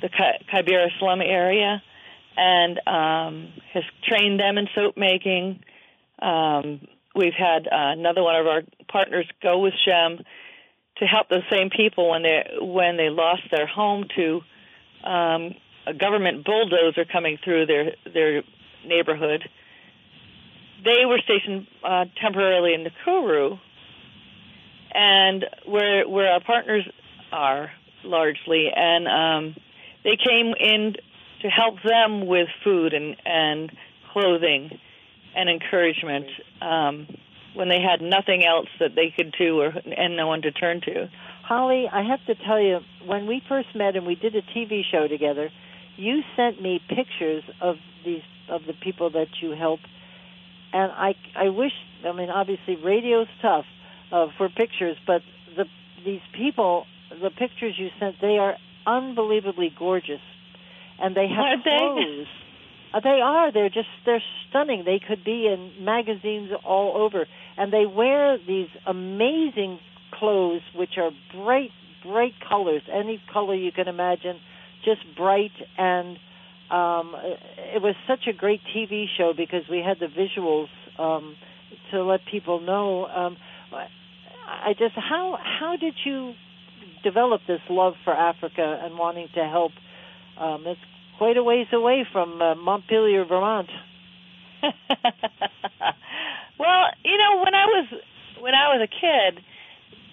the 0.01 0.09
Kibera 0.09 0.87
slum 0.99 1.21
area 1.21 1.81
and 2.37 2.79
um, 2.87 3.53
has 3.73 3.83
trained 4.07 4.39
them 4.39 4.57
in 4.57 4.67
soap 4.75 4.97
making 4.97 5.63
um, 6.21 6.81
we've 7.15 7.33
had 7.33 7.67
uh, 7.67 7.91
another 7.97 8.23
one 8.23 8.35
of 8.35 8.47
our 8.47 8.61
partners 8.87 9.27
go 9.41 9.59
with 9.59 9.73
Shem 9.85 10.19
to 10.97 11.05
help 11.05 11.27
the 11.29 11.41
same 11.51 11.69
people 11.69 12.09
when 12.09 12.23
they 12.23 12.43
when 12.59 12.97
they 12.97 13.09
lost 13.09 13.43
their 13.51 13.67
home 13.67 14.05
to 14.15 14.41
um, 15.03 15.55
a 15.87 15.93
government 15.93 16.45
bulldozer 16.45 17.05
coming 17.05 17.37
through 17.43 17.65
their 17.65 17.95
their 18.13 18.43
neighborhood. 18.85 19.47
They 20.83 21.05
were 21.05 21.19
stationed 21.23 21.67
uh, 21.83 22.05
temporarily 22.21 22.73
in 22.73 22.85
Nakuru, 22.85 23.59
and 24.93 25.45
where 25.65 26.07
where 26.07 26.31
our 26.31 26.41
partners 26.41 26.87
are 27.31 27.71
largely, 28.03 28.69
and 28.73 29.07
um, 29.07 29.55
they 30.03 30.17
came 30.17 30.53
in 30.59 30.95
to 31.41 31.49
help 31.49 31.75
them 31.83 32.25
with 32.25 32.47
food 32.63 32.93
and 32.93 33.15
and 33.25 33.71
clothing 34.13 34.79
and 35.35 35.49
encouragement 35.49 36.27
um, 36.61 37.07
when 37.53 37.69
they 37.69 37.79
had 37.81 38.01
nothing 38.01 38.45
else 38.45 38.67
that 38.79 38.95
they 38.95 39.13
could 39.15 39.33
do 39.37 39.59
or 39.59 39.67
and 39.67 40.15
no 40.15 40.27
one 40.27 40.41
to 40.41 40.51
turn 40.51 40.81
to. 40.81 41.09
Holly, 41.43 41.85
I 41.91 42.03
have 42.03 42.25
to 42.25 42.35
tell 42.43 42.59
you, 42.59 42.79
when 43.05 43.27
we 43.27 43.41
first 43.47 43.69
met 43.75 43.95
and 43.95 44.05
we 44.05 44.15
did 44.15 44.35
a 44.35 44.41
TV 44.41 44.81
show 44.89 45.07
together, 45.07 45.49
you 45.97 46.21
sent 46.35 46.61
me 46.61 46.81
pictures 46.89 47.43
of 47.61 47.75
these 48.03 48.23
of 48.49 48.61
the 48.67 48.73
people 48.73 49.09
that 49.11 49.27
you 49.41 49.51
help, 49.51 49.79
and 50.73 50.91
I 50.91 51.15
I 51.35 51.49
wish 51.49 51.71
I 52.05 52.11
mean 52.13 52.29
obviously 52.29 52.75
radio's 52.75 53.27
tough 53.41 53.65
uh, 54.11 54.27
for 54.37 54.49
pictures, 54.49 54.97
but 55.05 55.21
the 55.55 55.65
these 56.03 56.21
people 56.33 56.85
the 57.09 57.29
pictures 57.29 57.75
you 57.77 57.89
sent 57.99 58.19
they 58.21 58.37
are 58.37 58.55
unbelievably 58.85 59.73
gorgeous, 59.77 60.21
and 60.99 61.15
they 61.15 61.27
have 61.27 61.63
clothes. 61.63 62.27
Uh, 62.95 63.01
they 63.01 63.19
are. 63.21 63.51
They're 63.51 63.69
just 63.69 63.89
they're 64.05 64.23
stunning. 64.49 64.83
They 64.85 65.01
could 65.05 65.23
be 65.23 65.47
in 65.47 65.83
magazines 65.83 66.51
all 66.63 66.95
over, 66.95 67.25
and 67.57 67.71
they 67.73 67.85
wear 67.85 68.37
these 68.37 68.69
amazing 68.87 69.79
clothes, 70.13 70.61
which 70.73 70.91
are 70.97 71.11
bright, 71.33 71.71
bright 72.03 72.33
colors, 72.47 72.83
any 72.91 73.21
color 73.33 73.55
you 73.55 73.71
can 73.73 73.89
imagine, 73.89 74.37
just 74.85 75.01
bright. 75.17 75.51
And 75.77 76.17
um, 76.71 77.15
it 77.75 77.81
was 77.81 77.95
such 78.07 78.27
a 78.29 78.33
great 78.33 78.61
TV 78.75 79.05
show 79.17 79.33
because 79.35 79.63
we 79.69 79.83
had 79.85 79.97
the 79.99 80.07
visuals 80.07 80.67
um, 80.97 81.35
to 81.91 82.03
let 82.03 82.21
people 82.31 82.61
know. 82.61 83.05
Um, 83.05 83.37
I 84.47 84.71
just 84.71 84.95
how 84.95 85.37
how 85.59 85.75
did 85.75 85.95
you 86.05 86.33
develop 87.03 87.41
this 87.45 87.59
love 87.69 87.95
for 88.05 88.13
Africa 88.13 88.79
and 88.83 88.97
wanting 88.97 89.27
to 89.35 89.43
help? 89.43 89.71
Um, 90.39 90.63
it's 90.65 90.79
quite 91.17 91.37
a 91.37 91.43
ways 91.43 91.67
away 91.71 92.05
from 92.11 92.41
uh, 92.41 92.55
Montpelier, 92.55 93.25
Vermont. 93.25 93.69
well, 96.59 96.85
you 97.03 97.17
know, 97.17 97.43
when 97.43 97.53
I 97.53 97.65
was 97.65 97.87
when 98.39 98.53
I 98.53 98.75
was 98.75 98.81
a 98.83 98.87
kid, 98.87 99.43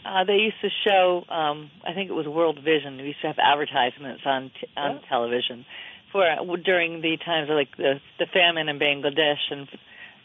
uh, 0.04 0.24
they 0.24 0.36
used 0.36 0.60
to 0.62 0.68
show. 0.86 1.24
Um, 1.28 1.70
I 1.86 1.94
think 1.94 2.10
it 2.10 2.14
was 2.14 2.26
World 2.26 2.58
Vision. 2.62 2.96
We 2.98 3.08
used 3.08 3.20
to 3.22 3.28
have 3.28 3.38
advertisements 3.38 4.22
on 4.26 4.50
t- 4.60 4.66
on 4.76 4.96
yeah. 4.96 5.08
television 5.08 5.64
for 6.12 6.28
uh, 6.28 6.56
during 6.64 7.00
the 7.00 7.16
times 7.24 7.50
of 7.50 7.56
like 7.56 7.76
the 7.76 8.00
the 8.18 8.26
famine 8.32 8.68
in 8.68 8.78
Bangladesh 8.78 9.50
and 9.50 9.68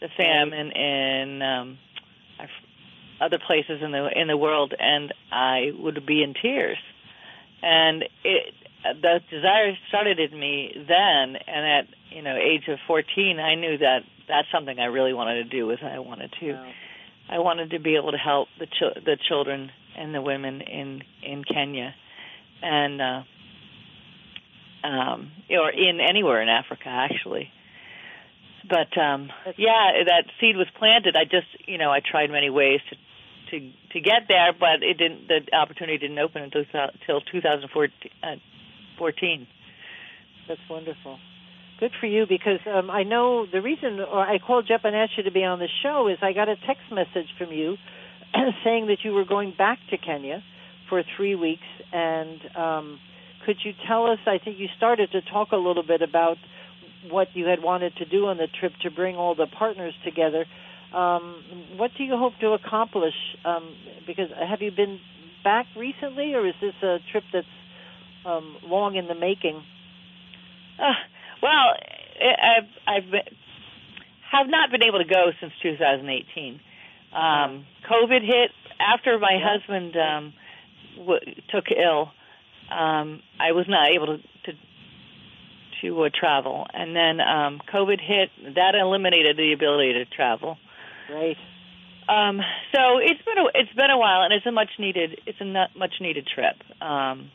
the 0.00 0.08
famine 0.16 0.70
in 0.72 1.42
um, 1.42 1.78
other 3.20 3.38
places 3.44 3.80
in 3.82 3.92
the 3.92 4.08
in 4.14 4.28
the 4.28 4.36
world, 4.36 4.74
and 4.78 5.12
I 5.32 5.72
would 5.78 6.06
be 6.06 6.22
in 6.22 6.34
tears. 6.40 6.78
And 7.62 8.04
it 8.22 8.54
the 8.82 9.20
desire 9.30 9.76
started 9.88 10.18
in 10.18 10.38
me 10.38 10.72
then, 10.74 11.36
and 11.46 11.66
at 11.66 11.86
you 12.10 12.22
know 12.22 12.36
age 12.36 12.68
of 12.68 12.78
14, 12.86 13.38
I 13.38 13.54
knew 13.54 13.78
that 13.78 14.00
that's 14.28 14.48
something 14.52 14.78
I 14.78 14.86
really 14.86 15.12
wanted 15.12 15.44
to 15.44 15.44
do. 15.44 15.66
Was 15.66 15.78
I 15.82 15.98
wanted 15.98 16.32
to, 16.40 16.52
wow. 16.52 16.72
I 17.30 17.38
wanted 17.38 17.70
to 17.70 17.80
be 17.80 17.96
able 17.96 18.12
to 18.12 18.18
help 18.18 18.48
the 18.58 18.66
ch- 18.66 19.04
the 19.04 19.16
children 19.28 19.70
and 19.96 20.14
the 20.14 20.22
women 20.22 20.60
in 20.60 21.02
in 21.22 21.44
Kenya, 21.44 21.94
and 22.62 23.02
uh, 23.02 23.22
um, 24.86 25.32
or 25.50 25.70
in 25.70 26.00
anywhere 26.00 26.40
in 26.42 26.48
Africa 26.48 26.88
actually. 26.88 27.50
But 28.68 28.96
um, 29.00 29.30
yeah, 29.56 30.04
that 30.06 30.24
seed 30.40 30.56
was 30.56 30.66
planted. 30.78 31.16
I 31.16 31.24
just 31.24 31.48
you 31.66 31.78
know 31.78 31.90
I 31.90 32.00
tried 32.00 32.30
many 32.30 32.50
ways 32.50 32.80
to 32.90 32.96
to 33.50 33.72
to 33.92 34.00
get 34.00 34.28
there, 34.28 34.52
but 34.52 34.82
it 34.82 34.98
didn't. 34.98 35.28
The 35.28 35.56
opportunity 35.56 35.98
didn't 35.98 36.18
open 36.18 36.42
until 36.42 36.64
until 36.72 37.20
2014. 37.20 38.10
Uh, 38.22 38.36
14. 38.98 39.46
That's 40.48 40.60
wonderful. 40.68 41.18
Good 41.80 41.92
for 42.00 42.06
you 42.06 42.26
because 42.28 42.58
um, 42.66 42.90
I 42.90 43.04
know 43.04 43.46
the 43.50 43.62
reason 43.62 44.00
I 44.00 44.38
called 44.44 44.66
Jeff 44.66 44.80
and 44.84 44.96
asked 44.96 45.12
you 45.16 45.22
to 45.24 45.30
be 45.30 45.44
on 45.44 45.60
the 45.60 45.68
show 45.82 46.08
is 46.08 46.18
I 46.22 46.32
got 46.32 46.48
a 46.48 46.56
text 46.56 46.90
message 46.90 47.28
from 47.38 47.52
you 47.52 47.76
saying 48.64 48.88
that 48.88 48.98
you 49.04 49.12
were 49.12 49.24
going 49.24 49.54
back 49.56 49.78
to 49.90 49.98
Kenya 49.98 50.42
for 50.88 51.02
three 51.16 51.36
weeks. 51.36 51.62
And 51.92 52.40
um, 52.56 53.00
could 53.46 53.56
you 53.64 53.72
tell 53.86 54.06
us? 54.06 54.18
I 54.26 54.38
think 54.44 54.58
you 54.58 54.66
started 54.76 55.12
to 55.12 55.20
talk 55.22 55.52
a 55.52 55.56
little 55.56 55.84
bit 55.86 56.02
about 56.02 56.36
what 57.10 57.28
you 57.34 57.46
had 57.46 57.62
wanted 57.62 57.94
to 57.96 58.04
do 58.04 58.26
on 58.26 58.38
the 58.38 58.48
trip 58.58 58.72
to 58.82 58.90
bring 58.90 59.14
all 59.14 59.36
the 59.36 59.46
partners 59.46 59.94
together. 60.04 60.46
Um, 60.92 61.76
what 61.76 61.92
do 61.96 62.04
you 62.04 62.16
hope 62.16 62.32
to 62.40 62.48
accomplish? 62.54 63.14
Um, 63.44 63.76
because 64.06 64.30
have 64.36 64.62
you 64.62 64.70
been 64.70 64.98
back 65.44 65.66
recently, 65.76 66.34
or 66.34 66.46
is 66.46 66.54
this 66.60 66.74
a 66.82 66.98
trip 67.12 67.24
that's 67.32 67.46
um, 68.28 68.56
long 68.64 68.96
in 68.96 69.06
the 69.06 69.14
making? 69.14 69.62
Uh, 70.78 70.92
well, 71.42 71.74
I've 72.20 72.68
I've 72.86 73.10
been, 73.10 73.22
have 74.30 74.46
not 74.48 74.70
been 74.70 74.82
able 74.82 74.98
to 74.98 75.04
go 75.08 75.30
since 75.40 75.52
2018. 75.62 76.60
Um, 77.12 77.66
COVID 77.90 78.20
hit 78.20 78.50
after 78.78 79.18
my 79.18 79.38
husband 79.42 79.96
um, 79.96 80.34
w- 80.98 81.34
took 81.50 81.64
ill. 81.70 82.10
Um, 82.70 83.22
I 83.40 83.52
was 83.52 83.64
not 83.68 83.88
able 83.90 84.06
to, 84.06 84.18
to 84.18 84.58
to 85.80 86.02
uh, 86.04 86.10
travel, 86.12 86.66
and 86.72 86.94
then 86.94 87.20
um, 87.20 87.60
COVID 87.72 88.00
hit. 88.00 88.54
That 88.54 88.74
eliminated 88.74 89.36
the 89.36 89.52
ability 89.52 89.94
to 89.94 90.04
travel. 90.04 90.58
Right. 91.10 91.36
Um, 92.08 92.40
so 92.74 92.98
it's 92.98 93.22
been 93.22 93.38
a 93.38 93.46
it's 93.54 93.72
been 93.74 93.90
a 93.90 93.98
while, 93.98 94.22
and 94.22 94.32
it's 94.32 94.46
a 94.46 94.52
much 94.52 94.70
needed 94.78 95.20
it's 95.26 95.40
a 95.40 95.68
much 95.76 95.94
needed 96.00 96.26
trip. 96.26 96.56
Um, 96.82 97.30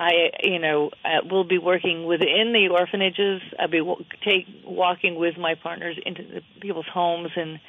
I 0.00 0.30
you 0.42 0.58
know 0.58 0.90
I 1.04 1.20
will 1.30 1.44
be 1.44 1.58
working 1.58 2.06
within 2.06 2.52
the 2.52 2.68
orphanages. 2.72 3.42
I'll 3.58 3.68
be 3.68 3.78
w- 3.78 4.04
take 4.24 4.46
walking 4.64 5.16
with 5.16 5.36
my 5.36 5.54
partners 5.54 5.96
into 6.04 6.22
the 6.22 6.40
people's 6.60 6.88
homes 6.92 7.30
and 7.36 7.60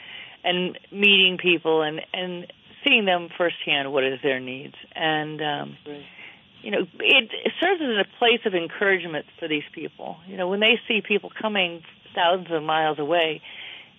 and 0.43 0.79
meeting 0.91 1.38
people 1.41 1.81
and 1.81 2.01
and 2.13 2.51
seeing 2.85 3.05
them 3.05 3.29
firsthand 3.38 3.91
what 3.91 4.03
is 4.03 4.19
their 4.23 4.39
needs 4.39 4.73
and 4.95 5.39
um, 5.41 5.77
right. 5.85 6.03
you 6.63 6.71
know 6.71 6.81
it, 7.00 7.29
it 7.45 7.51
serves 7.59 7.81
as 7.81 8.05
a 8.05 8.17
place 8.17 8.39
of 8.45 8.55
encouragement 8.55 9.25
for 9.38 9.47
these 9.47 9.67
people. 9.73 10.17
You 10.25 10.38
know 10.38 10.47
when 10.47 10.61
they 10.61 10.79
see 10.88 11.01
people 11.05 11.31
coming 11.39 11.83
thousands 12.15 12.51
of 12.51 12.63
miles 12.63 12.97
away 12.97 13.41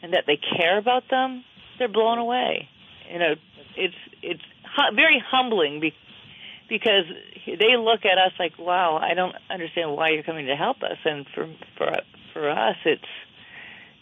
and 0.02 0.14
that 0.14 0.24
they 0.26 0.38
care 0.56 0.78
about 0.78 1.04
them 1.10 1.44
they're 1.78 1.88
blown 1.88 2.18
away. 2.18 2.68
You 3.10 3.18
know, 3.18 3.34
it's 3.76 3.94
it's 4.22 4.42
hu- 4.76 4.94
very 4.94 5.22
humbling 5.24 5.80
be- 5.80 5.94
because 6.72 7.04
they 7.44 7.76
look 7.76 8.06
at 8.06 8.16
us 8.16 8.32
like, 8.38 8.58
"Wow, 8.58 8.96
I 8.96 9.12
don't 9.12 9.36
understand 9.50 9.94
why 9.94 10.08
you're 10.10 10.22
coming 10.22 10.46
to 10.46 10.56
help 10.56 10.82
us." 10.82 10.96
And 11.04 11.26
for 11.34 11.46
for 11.76 11.92
for 12.32 12.50
us, 12.50 12.76
it's 12.86 13.12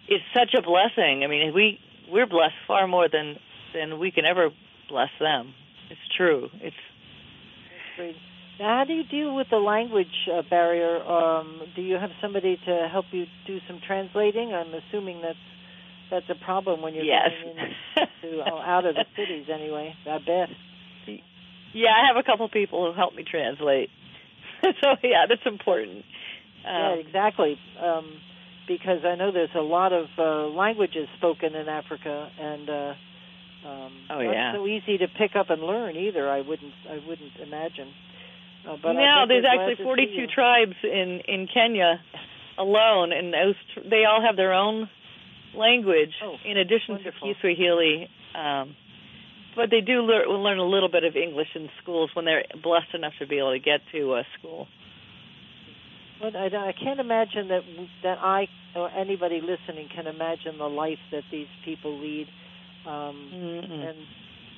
it's 0.06 0.24
such 0.32 0.54
a 0.54 0.62
blessing. 0.62 1.24
I 1.24 1.26
mean, 1.26 1.52
we 1.52 1.80
we're 2.08 2.26
blessed 2.28 2.54
far 2.68 2.86
more 2.86 3.08
than 3.08 3.38
than 3.74 3.98
we 3.98 4.12
can 4.12 4.24
ever 4.24 4.50
bless 4.88 5.10
them. 5.18 5.52
It's 5.90 6.00
true. 6.16 6.48
It's 6.62 6.76
great. 7.96 8.14
Now, 8.60 8.78
how 8.78 8.84
do 8.84 8.92
you 8.92 9.02
deal 9.02 9.34
with 9.34 9.48
the 9.50 9.58
language 9.58 10.28
uh, 10.32 10.42
barrier? 10.48 11.02
Um, 11.02 11.62
do 11.74 11.82
you 11.82 11.94
have 11.94 12.10
somebody 12.22 12.56
to 12.66 12.88
help 12.92 13.06
you 13.10 13.24
do 13.48 13.58
some 13.66 13.80
translating? 13.84 14.54
I'm 14.54 14.72
assuming 14.74 15.22
that's 15.22 15.38
that's 16.08 16.30
a 16.30 16.44
problem 16.44 16.82
when 16.82 16.94
you're 16.94 17.04
yes. 17.04 17.30
getting 17.30 17.74
into, 18.22 18.42
uh, 18.42 18.60
out 18.62 18.86
of 18.86 18.94
the 18.94 19.06
cities 19.16 19.46
anyway. 19.52 19.92
I 20.06 20.18
bet. 20.18 20.50
Yeah, 21.72 21.90
I 21.90 22.06
have 22.08 22.16
a 22.16 22.22
couple 22.22 22.48
people 22.48 22.90
who 22.90 22.96
help 22.96 23.14
me 23.14 23.24
translate. 23.28 23.90
so 24.62 24.88
yeah, 25.02 25.26
that's 25.28 25.46
important. 25.46 26.04
Um, 26.66 26.74
yeah, 26.74 26.94
exactly. 26.94 27.58
Um, 27.82 28.20
because 28.68 29.04
I 29.04 29.16
know 29.16 29.32
there's 29.32 29.54
a 29.56 29.62
lot 29.62 29.92
of 29.92 30.06
uh, 30.18 30.46
languages 30.46 31.08
spoken 31.18 31.54
in 31.54 31.68
Africa, 31.68 32.30
and 32.38 32.70
uh, 32.70 32.94
um, 33.66 33.92
oh, 34.10 34.22
not 34.22 34.54
so 34.56 34.66
easy 34.66 34.98
to 34.98 35.08
pick 35.08 35.32
up 35.34 35.50
and 35.50 35.62
learn 35.62 35.96
either. 35.96 36.28
I 36.28 36.40
wouldn't. 36.40 36.72
I 36.88 36.98
wouldn't 37.06 37.32
imagine. 37.42 37.92
Uh, 38.68 38.76
but 38.82 38.92
now 38.92 39.24
there's 39.26 39.44
actually 39.44 39.82
42 39.82 40.26
tribes 40.34 40.76
in 40.84 41.20
in 41.26 41.48
Kenya 41.52 42.00
alone, 42.58 43.12
and 43.12 43.32
those 43.32 43.54
they 43.88 44.04
all 44.04 44.22
have 44.24 44.36
their 44.36 44.52
own 44.52 44.88
language 45.54 46.12
oh, 46.22 46.36
in 46.44 46.56
addition 46.56 46.94
wonderful. 46.94 47.28
to 47.28 47.34
Kiswahili. 47.34 48.08
Um, 48.34 48.76
but 49.56 49.70
they 49.70 49.80
do 49.80 50.02
learn, 50.02 50.28
learn 50.28 50.58
a 50.58 50.64
little 50.64 50.88
bit 50.88 51.04
of 51.04 51.16
English 51.16 51.48
in 51.54 51.68
schools 51.82 52.10
when 52.14 52.24
they're 52.24 52.44
blessed 52.62 52.94
enough 52.94 53.12
to 53.18 53.26
be 53.26 53.38
able 53.38 53.52
to 53.52 53.58
get 53.58 53.80
to 53.92 54.14
a 54.14 54.22
school. 54.38 54.68
But 56.20 56.36
I, 56.36 56.46
I 56.46 56.72
can't 56.72 57.00
imagine 57.00 57.48
that 57.48 57.62
that 58.02 58.18
I 58.18 58.46
or 58.76 58.90
anybody 58.90 59.40
listening 59.40 59.88
can 59.94 60.06
imagine 60.06 60.58
the 60.58 60.68
life 60.68 60.98
that 61.10 61.24
these 61.32 61.48
people 61.64 61.98
lead, 61.98 62.26
um, 62.86 63.30
mm-hmm. 63.32 63.72
and 63.72 63.98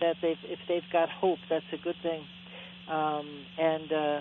that 0.01 0.17
they 0.21 0.37
if 0.45 0.59
they've 0.69 0.83
got 0.93 1.09
hope, 1.09 1.39
that's 1.49 1.65
a 1.73 1.83
good 1.83 1.97
thing. 2.03 2.25
Um, 2.91 3.47
and 3.59 3.93
uh, 3.93 4.21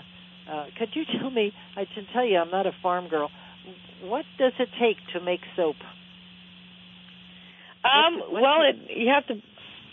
uh, 0.51 0.65
could 0.77 0.89
you 0.93 1.03
tell 1.19 1.31
me? 1.31 1.51
I 1.75 1.85
can 1.85 2.05
tell 2.13 2.25
you, 2.25 2.37
I'm 2.37 2.51
not 2.51 2.67
a 2.67 2.73
farm 2.81 3.09
girl. 3.09 3.29
What 4.03 4.25
does 4.37 4.53
it 4.59 4.69
take 4.79 4.97
to 5.13 5.23
make 5.23 5.41
soap? 5.55 5.75
Um, 7.83 8.19
what's, 8.19 8.31
what's 8.31 8.43
well, 8.43 8.61
it, 8.69 8.97
you 8.97 9.11
have 9.13 9.25
to 9.27 9.41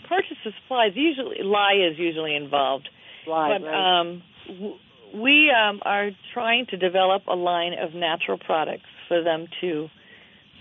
purchase 0.09 0.37
the 0.43 0.51
supplies. 0.61 0.91
Usually, 0.95 1.37
lye 1.43 1.87
is 1.91 1.97
usually 1.97 2.35
involved. 2.35 2.89
Lye, 3.27 3.57
but 3.57 3.65
right. 3.65 4.01
um, 4.01 4.23
w- 4.47 4.75
we 5.15 5.51
um, 5.51 5.79
are 5.83 6.09
trying 6.33 6.65
to 6.71 6.77
develop 6.77 7.23
a 7.27 7.35
line 7.35 7.73
of 7.79 7.93
natural 7.93 8.37
products 8.37 8.89
for 9.07 9.23
them 9.23 9.47
to 9.61 9.87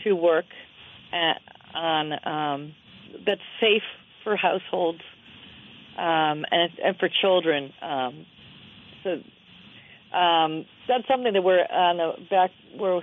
to 0.05 0.13
work 0.13 0.45
at, 1.13 1.41
on 1.75 2.13
um, 2.25 2.75
that's 3.27 3.41
safe 3.61 3.83
for 4.23 4.37
households 4.37 5.01
um, 5.97 6.45
and 6.51 6.71
and 6.85 6.97
for 6.99 7.09
children. 7.21 7.73
Um, 7.83 8.27
so 9.03 9.11
um, 10.17 10.67
that's 10.87 11.07
something 11.09 11.33
that 11.33 11.43
we're 11.43 11.61
on 11.61 11.97
the 11.97 12.13
back. 12.31 12.51
We're 12.79 13.01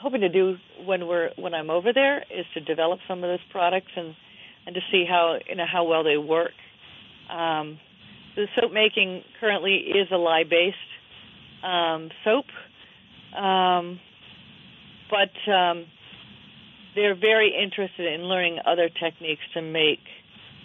hoping 0.00 0.20
to 0.20 0.28
do 0.28 0.56
when 0.84 1.06
we're 1.06 1.30
when 1.36 1.54
I'm 1.54 1.70
over 1.70 1.92
there 1.92 2.18
is 2.18 2.46
to 2.54 2.60
develop 2.60 3.00
some 3.08 3.24
of 3.24 3.28
those 3.28 3.44
products 3.50 3.90
and 3.96 4.14
and 4.66 4.74
to 4.74 4.80
see 4.90 5.04
how 5.08 5.38
you 5.48 5.54
know 5.54 5.66
how 5.70 5.84
well 5.84 6.04
they 6.04 6.16
work. 6.16 6.52
Um, 7.30 7.78
the 8.34 8.46
soap 8.60 8.72
making 8.72 9.22
currently 9.40 9.76
is 9.76 10.08
a 10.12 10.16
lye 10.16 10.44
based 10.44 10.76
um, 11.64 12.10
soap, 12.24 12.44
um, 13.36 13.98
but 15.10 15.50
um, 15.52 15.86
they're 16.94 17.14
very 17.14 17.54
interested 17.60 18.12
in 18.12 18.22
learning 18.22 18.58
other 18.66 18.88
techniques 18.88 19.42
to 19.54 19.62
make 19.62 20.00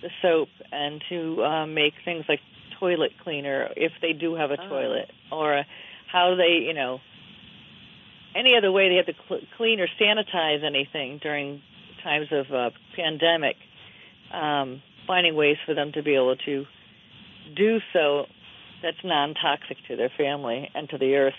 the 0.02 0.10
soap 0.22 0.50
and 0.72 1.02
to 1.10 1.44
uh, 1.44 1.66
make 1.66 1.94
things 2.04 2.26
like 2.28 2.40
toilet 2.80 3.12
cleaner 3.24 3.70
if 3.76 3.92
they 4.02 4.14
do 4.14 4.36
have 4.36 4.50
a 4.52 4.58
Oh. 4.60 4.68
toilet 4.70 5.12
or 5.32 5.64
how 6.12 6.36
they 6.36 6.66
you 6.66 6.74
know 6.74 7.00
any 8.36 8.56
other 8.58 8.72
way 8.72 8.90
they 8.90 8.96
have 8.96 9.06
to 9.06 9.14
cl- 9.28 9.42
clean 9.58 9.80
or 9.80 9.88
sanitize 10.00 10.64
anything 10.64 11.20
during 11.22 11.62
times 12.04 12.28
of 12.32 12.52
uh, 12.52 12.70
pandemic, 12.96 13.56
um, 14.34 14.82
finding 15.08 15.36
ways 15.36 15.58
for 15.66 15.74
them 15.74 15.92
to 15.94 16.04
be 16.04 16.16
able 16.16 16.36
to 16.46 16.66
do 17.56 17.80
so 17.94 18.26
that's 18.82 18.98
non-toxic 19.04 19.78
to 19.88 19.96
their 19.96 20.12
family 20.18 20.70
and 20.74 20.90
to 20.90 20.98
the 20.98 21.16
earth. 21.16 21.34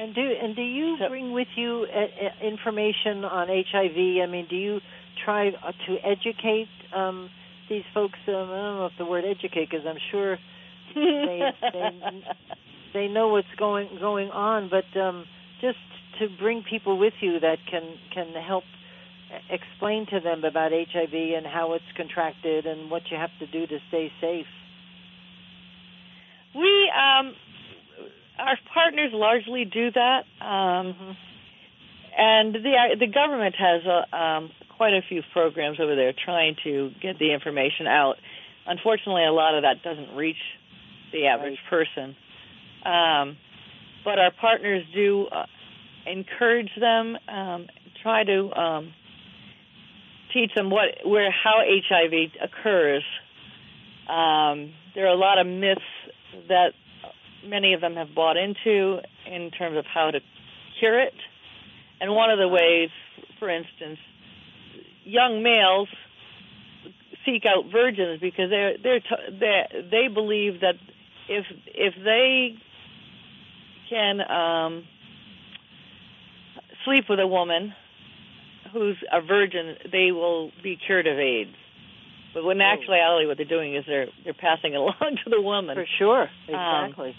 And 0.00 0.14
do 0.14 0.20
and 0.42 0.54
do 0.54 0.62
you 0.62 0.96
So- 0.98 1.08
bring 1.08 1.32
with 1.32 1.48
you 1.56 1.86
uh, 1.92 1.98
uh, 1.98 2.46
information 2.46 3.24
on 3.24 3.48
HIV? 3.48 4.22
I 4.22 4.26
mean, 4.30 4.46
do 4.48 4.56
you 4.56 4.80
try 5.24 5.48
uh, 5.48 5.72
to 5.86 5.96
educate 6.04 6.68
um, 6.94 7.28
these 7.68 7.82
folks? 7.92 8.18
Um, 8.28 8.34
I 8.34 8.38
don't 8.38 8.76
know 8.78 8.86
if 8.86 8.96
the 8.96 9.04
word 9.04 9.24
educate, 9.24 9.68
because 9.70 9.84
I'm 9.86 9.98
sure 10.12 10.38
they, 10.94 11.50
they 11.72 12.22
they 12.94 13.08
know 13.08 13.28
what's 13.28 13.48
going 13.58 13.88
going 14.00 14.30
on, 14.30 14.70
but 14.70 14.98
um, 15.00 15.24
just 15.60 15.78
to 16.20 16.28
bring 16.40 16.62
people 16.68 16.96
with 16.96 17.14
you 17.20 17.40
that 17.40 17.58
can 17.68 17.82
can 18.14 18.32
help 18.40 18.64
explain 19.50 20.06
to 20.06 20.20
them 20.20 20.44
about 20.44 20.72
HIV 20.72 21.12
and 21.12 21.46
how 21.46 21.74
it's 21.74 21.84
contracted 21.96 22.66
and 22.66 22.90
what 22.90 23.02
you 23.10 23.16
have 23.16 23.30
to 23.40 23.46
do 23.46 23.66
to 23.66 23.78
stay 23.88 24.10
safe. 24.20 24.46
we 26.54 26.90
um, 26.90 27.34
our 28.38 28.58
partners 28.72 29.10
largely 29.12 29.64
do 29.64 29.90
that, 29.90 30.24
um, 30.40 30.94
Mhm. 30.94 31.16
and 32.16 32.54
the 32.54 32.96
the 32.98 33.06
government 33.06 33.54
has 33.56 33.86
uh, 33.86 34.16
um, 34.16 34.50
quite 34.76 34.94
a 34.94 35.02
few 35.02 35.22
programs 35.32 35.80
over 35.80 35.94
there 35.94 36.12
trying 36.12 36.56
to 36.64 36.90
get 37.00 37.18
the 37.18 37.32
information 37.32 37.86
out. 37.86 38.18
Unfortunately, 38.66 39.24
a 39.24 39.32
lot 39.32 39.54
of 39.54 39.62
that 39.62 39.82
doesn't 39.82 40.14
reach 40.14 40.40
the 41.12 41.26
average 41.26 41.58
person. 41.68 42.14
Um, 42.84 43.36
but 44.04 44.18
our 44.18 44.30
partners 44.30 44.84
do 44.94 45.26
uh, 45.26 45.46
encourage 46.06 46.70
them, 46.78 47.18
um, 47.28 47.66
try 48.02 48.24
to 48.24 48.52
um, 48.54 48.94
teach 50.32 50.54
them 50.54 50.70
what 50.70 51.04
where 51.04 51.30
how 51.30 51.62
HIV 51.66 52.12
occurs. 52.42 53.04
Um, 54.08 54.72
there 54.94 55.06
are 55.06 55.14
a 55.14 55.18
lot 55.18 55.38
of 55.38 55.46
myths 55.46 55.80
that 56.48 56.72
many 57.46 57.74
of 57.74 57.80
them 57.80 57.94
have 57.94 58.14
bought 58.14 58.36
into 58.36 58.98
in 59.26 59.50
terms 59.50 59.76
of 59.76 59.84
how 59.86 60.10
to 60.10 60.20
cure 60.78 61.00
it. 61.00 61.14
And 62.00 62.14
one 62.14 62.30
of 62.30 62.38
the 62.38 62.48
ways, 62.48 62.90
for 63.38 63.48
instance, 63.48 63.98
young 65.04 65.42
males 65.42 65.88
seek 67.24 67.44
out 67.44 67.70
virgins 67.70 68.20
because 68.20 68.50
they're 68.50 68.76
they're 68.82 69.00
t- 69.00 69.38
they 69.38 69.62
they 69.90 70.08
believe 70.08 70.60
that 70.60 70.74
if 71.28 71.44
if 71.66 71.94
they 72.02 72.54
can 73.90 74.20
um, 74.20 74.84
sleep 76.84 77.04
with 77.08 77.18
a 77.20 77.26
woman 77.26 77.74
who's 78.72 78.96
a 79.12 79.20
virgin, 79.20 79.76
they 79.90 80.12
will 80.12 80.50
be 80.62 80.76
cured 80.76 81.06
of 81.06 81.18
AIDS. 81.18 81.54
But 82.34 82.44
when 82.44 82.60
Oh. 82.60 82.64
actuality, 82.64 83.26
what 83.26 83.36
they're 83.36 83.46
doing 83.46 83.74
is 83.74 83.84
they're 83.86 84.08
they're 84.24 84.34
passing 84.34 84.74
it 84.74 84.76
along 84.84 85.18
to 85.24 85.30
the 85.30 85.40
woman. 85.40 85.74
For 85.76 85.86
sure, 85.98 86.22
Um, 86.48 86.54
exactly. 86.54 87.16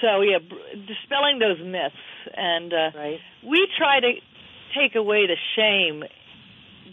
So 0.00 0.20
yeah, 0.20 0.38
dispelling 0.86 1.38
those 1.38 1.58
myths, 1.64 1.96
and 2.36 2.72
uh, 2.72 2.90
right. 2.94 3.18
we 3.46 3.66
try 3.78 4.00
to 4.00 4.12
take 4.74 4.94
away 4.94 5.26
the 5.26 5.36
shame 5.56 6.04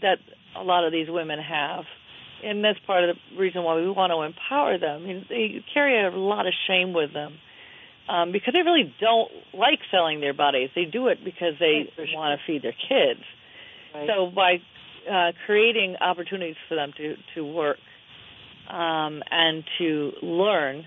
that 0.02 0.20
a 0.56 0.64
lot 0.64 0.86
of 0.86 0.92
these 0.94 1.10
women 1.10 1.40
have, 1.40 1.84
and 2.44 2.64
that's 2.64 2.80
part 2.88 3.04
of 3.04 3.16
the 3.16 3.38
reason 3.38 3.64
why 3.64 3.76
we 3.76 3.90
want 3.90 4.12
to 4.12 4.22
empower 4.22 4.78
them. 4.78 5.04
I 5.04 5.06
mean, 5.06 5.26
they 5.28 5.64
carry 5.74 6.06
a 6.06 6.12
lot 6.12 6.46
of 6.48 6.54
shame 6.68 6.94
with 6.94 7.12
them 7.14 7.34
um, 8.08 8.32
because 8.32 8.54
they 8.54 8.62
really 8.62 8.94
don't 9.02 9.30
like 9.54 9.80
selling 9.92 10.22
their 10.22 10.34
bodies. 10.34 10.70
They 10.76 10.86
do 10.86 11.08
it 11.08 11.20
because 11.26 11.56
they 11.60 11.90
Right, 11.98 12.08
sure. 12.10 12.16
want 12.18 12.40
to 12.40 12.46
feed 12.46 12.62
their 12.62 12.74
kids. 12.88 13.22
Right. 13.94 14.08
So 14.08 14.32
by 14.34 14.58
uh, 15.10 15.32
creating 15.46 15.98
opportunities 16.00 16.56
for 16.68 16.76
them 16.76 16.94
to 16.98 17.16
to 17.36 17.46
work 17.46 17.78
um, 18.70 19.22
and 19.30 19.64
to 19.78 20.12
learn, 20.22 20.86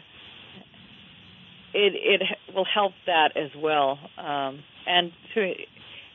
it 1.75 1.93
it 1.95 2.23
will 2.55 2.67
help 2.73 2.93
that 3.07 3.37
as 3.37 3.51
well, 3.57 3.99
um, 4.19 4.63
and 4.87 5.13
to 5.35 5.53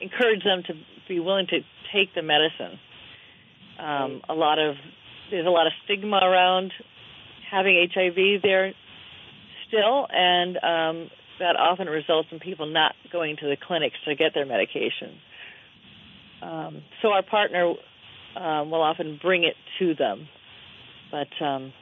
encourage 0.01 0.43
them 0.43 0.63
to 0.67 0.73
be 1.07 1.19
willing 1.19 1.47
to 1.47 1.59
take 1.93 2.13
the 2.15 2.21
medicine. 2.21 2.79
Um, 3.79 4.21
a 4.27 4.33
lot 4.33 4.59
of 4.59 4.75
there's 5.29 5.47
a 5.47 5.49
lot 5.49 5.67
of 5.67 5.73
stigma 5.85 6.17
around 6.17 6.73
having 7.49 7.87
HIV 7.93 8.41
there 8.41 8.73
still, 9.67 10.07
and 10.09 10.57
um, 10.57 11.09
that 11.39 11.55
often 11.57 11.87
results 11.87 12.29
in 12.31 12.39
people 12.39 12.65
not 12.65 12.93
going 13.11 13.37
to 13.37 13.47
the 13.47 13.57
clinics 13.57 13.95
to 14.05 14.15
get 14.15 14.33
their 14.33 14.45
medication. 14.45 15.17
Um, 16.41 16.81
so 17.01 17.09
our 17.09 17.23
partner 17.23 17.73
um, 18.35 18.71
will 18.71 18.81
often 18.81 19.19
bring 19.21 19.43
it 19.43 19.55
to 19.79 19.93
them, 19.95 20.27
but 21.11 21.27
um, 21.45 21.73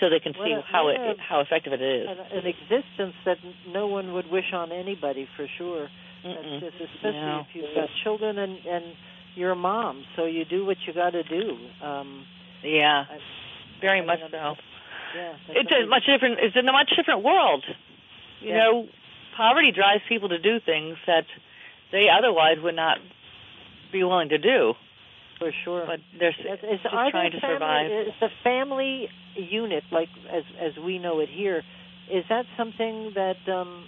so 0.00 0.08
they 0.10 0.18
can 0.20 0.32
see 0.34 0.54
how 0.70 0.88
it 0.88 0.98
how 1.20 1.40
effective 1.40 1.72
it 1.72 1.82
is. 1.82 2.08
an, 2.08 2.38
an 2.38 2.46
existence 2.46 3.14
that 3.24 3.36
no 3.68 3.86
one 3.86 4.12
would 4.14 4.30
wish 4.30 4.52
on 4.52 4.72
anybody 4.72 5.28
for 5.36 5.46
sure. 5.58 5.88
Mm-mm. 6.24 6.60
That's 6.60 6.74
just, 6.78 6.90
especially 6.96 7.20
No. 7.20 7.40
if 7.48 7.54
you've 7.54 7.74
got 7.74 7.88
children 8.02 8.38
and 8.38 8.58
and 8.66 8.84
you're 9.34 9.52
a 9.52 9.56
mom, 9.56 10.04
so 10.16 10.24
you 10.26 10.44
do 10.44 10.64
what 10.64 10.76
you 10.86 10.92
got 10.94 11.10
to 11.10 11.22
do. 11.22 11.56
Um, 11.82 12.26
Yeah, 12.62 13.04
I- 13.10 13.18
very 13.80 14.00
I 14.00 14.04
much 14.04 14.20
so. 14.30 14.56
yeah, 15.14 15.34
It's 15.50 15.70
a 15.70 15.86
much 15.86 16.06
different. 16.06 16.38
It's 16.40 16.56
in 16.56 16.66
a 16.68 16.72
much 16.72 16.90
different 16.96 17.22
world. 17.22 17.64
You 18.40 18.48
Yeah. 18.50 18.58
know, 18.58 18.88
poverty 19.36 19.70
drives 19.72 20.02
people 20.08 20.28
to 20.30 20.38
do 20.38 20.60
things 20.60 20.96
that 21.06 21.26
they 21.94 22.06
otherwise 22.10 22.58
would 22.60 22.74
not 22.74 22.98
be 23.92 24.02
willing 24.02 24.30
to 24.30 24.38
do. 24.38 24.74
for 25.38 25.52
sure. 25.64 25.84
But 25.86 26.00
they're 26.18 26.30
Is, 26.30 26.58
is, 26.58 26.80
just 26.82 26.92
are 26.92 27.10
trying 27.10 27.30
to 27.30 27.40
family, 27.40 27.54
survive. 27.54 27.86
Is 28.08 28.14
the 28.20 28.28
family 28.42 29.08
unit, 29.36 29.84
like 29.92 30.08
as 30.30 30.42
as 30.60 30.72
we 30.84 30.98
know 30.98 31.20
it 31.20 31.28
here, 31.30 31.62
is 32.10 32.24
that 32.28 32.46
something 32.58 33.12
that 33.14 33.38
um, 33.46 33.86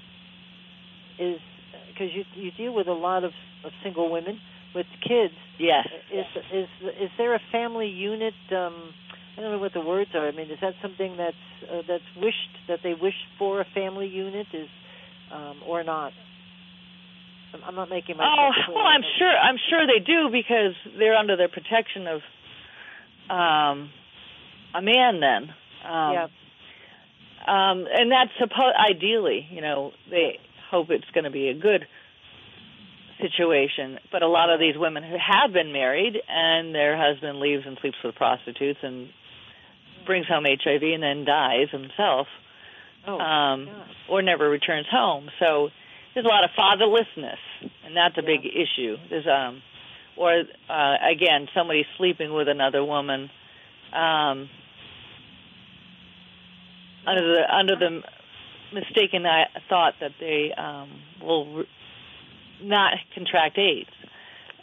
is 1.19 1.41
because 1.89 2.15
you 2.15 2.23
you 2.35 2.53
deal 2.53 2.73
with 2.73 2.87
a 2.87 2.93
lot 2.93 3.25
of, 3.25 3.33
of 3.65 3.73
single 3.83 4.11
women 4.11 4.39
with 4.73 4.87
kids? 5.03 5.35
Yes. 5.59 5.87
Is 6.13 6.27
is 6.53 6.69
is 7.03 7.11
there 7.19 7.35
a 7.35 7.41
family 7.51 7.89
unit? 7.89 8.35
Um, 8.53 8.95
I 9.37 9.43
don't 9.43 9.51
know 9.51 9.59
what 9.59 9.75
the 9.75 9.81
words 9.81 10.11
are. 10.15 10.29
I 10.29 10.31
mean, 10.31 10.51
is 10.51 10.59
that 10.63 10.75
something 10.81 11.17
that's 11.17 11.45
uh, 11.71 11.83
that's 11.89 12.11
wished 12.17 12.55
that 12.69 12.79
they 12.85 12.95
wish 12.95 13.19
for 13.39 13.61
a 13.61 13.67
family 13.75 14.07
unit 14.07 14.47
is 14.55 14.69
um, 15.33 15.61
or 15.67 15.83
not? 15.83 16.13
I'm, 17.67 17.75
not 17.75 17.89
making 17.91 18.17
myself 18.17 18.39
Oh 18.39 18.51
clear. 18.67 18.77
well, 18.77 18.87
I'm 18.87 19.03
sure. 19.19 19.29
I'm 19.37 19.57
sure 19.71 19.87
they 19.87 20.05
do 20.05 20.29
because 20.31 20.75
they're 20.99 21.17
under 21.17 21.37
the 21.37 21.49
protection 21.53 22.07
of 22.07 22.21
um, 23.31 23.91
a 24.75 24.83
man. 24.83 25.21
Then. 25.21 25.43
Um, 25.89 26.13
yeah. 26.13 26.27
Um, 27.47 27.87
and 27.93 28.11
that's 28.11 28.31
supposed 28.39 28.75
ideally, 28.77 29.47
you 29.51 29.61
know, 29.61 29.93
they 30.11 30.41
hope 30.71 30.91
it's 30.91 31.05
going 31.15 31.25
to 31.25 31.31
be 31.31 31.49
a 31.49 31.55
good 31.55 31.87
situation. 33.21 33.99
But 34.11 34.23
a 34.23 34.29
lot 34.29 34.51
of 34.51 34.59
these 34.61 34.77
women 34.77 35.03
who 35.05 35.17
have 35.17 35.53
been 35.53 35.73
married 35.73 36.17
and 36.29 36.75
their 36.75 36.97
husband 36.97 37.39
leaves 37.39 37.63
and 37.67 37.79
sleeps 37.81 37.97
with 38.05 38.15
prostitutes 38.17 38.81
and 38.83 39.09
brings 40.07 40.27
home 40.27 40.45
HIV 40.45 40.83
and 40.83 41.03
then 41.03 41.25
dies 41.25 41.69
himself, 41.71 42.27
Oh, 43.07 43.19
um, 43.19 43.67
God. 43.67 43.87
or 44.11 44.23
never 44.23 44.49
returns 44.51 44.87
home. 44.91 45.31
So 45.39 45.69
there's 46.17 46.25
a 46.25 46.31
lot 46.31 46.45
of 46.45 46.51
fatherlessness, 46.59 47.37
and 47.85 47.95
that's 47.95 48.17
a 48.17 48.23
big 48.23 48.47
issue. 48.47 48.97
There's 49.11 49.27
um, 49.27 49.61
or 50.17 50.45
uh, 50.71 50.95
again, 51.13 51.47
somebody 51.55 51.85
sleeping 51.99 52.33
with 52.33 52.49
another 52.49 52.83
woman. 52.83 53.29
Um, 53.93 54.49
under 57.07 57.23
the 57.23 57.55
under 57.55 57.77
the 57.77 58.01
mistaken 58.73 59.27
i- 59.27 59.45
thought 59.69 59.93
that 60.01 60.13
they 60.19 60.53
um, 60.57 60.89
will 61.21 61.55
re- 61.59 61.69
not 62.63 62.95
contract 63.15 63.59
AIDS, 63.59 63.91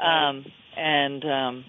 um, 0.04 0.46
and 0.76 1.24
um, 1.24 1.66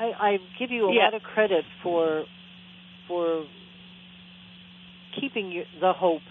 I, 0.00 0.04
I 0.04 0.38
give 0.58 0.72
you 0.72 0.88
a 0.90 0.94
Yeah. 0.94 1.04
lot 1.04 1.14
of 1.14 1.22
credit 1.22 1.64
for 1.80 2.24
for 3.06 3.44
keeping 5.20 5.64
the 5.80 5.92
hope 5.92 6.22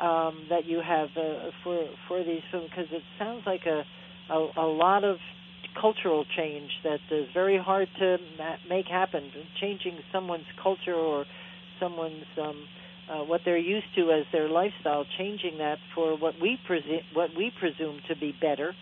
um, 0.00 0.46
that 0.50 0.66
you 0.66 0.80
have 0.84 1.08
uh, 1.16 1.50
for 1.64 1.88
for 2.06 2.24
these 2.24 2.42
films 2.50 2.68
because 2.70 2.90
it 2.92 3.02
sounds 3.18 3.42
like 3.46 3.62
a, 3.66 3.84
a 4.32 4.48
a 4.56 4.66
lot 4.66 5.04
of 5.04 5.16
cultural 5.80 6.24
change 6.36 6.70
that 6.84 7.00
is 7.10 7.26
very 7.34 7.58
hard 7.58 7.88
to 7.98 8.18
ma- 8.36 8.56
make 8.68 8.86
happen. 8.86 9.30
Changing 9.60 9.98
someone's 10.12 10.46
culture 10.62 10.94
or 10.94 11.24
someone's 11.80 12.24
um, 12.40 12.64
uh, 13.10 13.24
what 13.24 13.40
they're 13.44 13.56
used 13.56 13.86
to 13.96 14.12
as 14.12 14.24
their 14.32 14.48
lifestyle, 14.48 15.04
changing 15.18 15.58
that 15.58 15.78
for 15.94 16.16
what 16.18 16.34
we 16.40 16.58
presume 16.66 17.00
what 17.14 17.30
we 17.36 17.50
presume 17.58 18.00
to 18.08 18.16
be 18.16 18.32
better. 18.40 18.74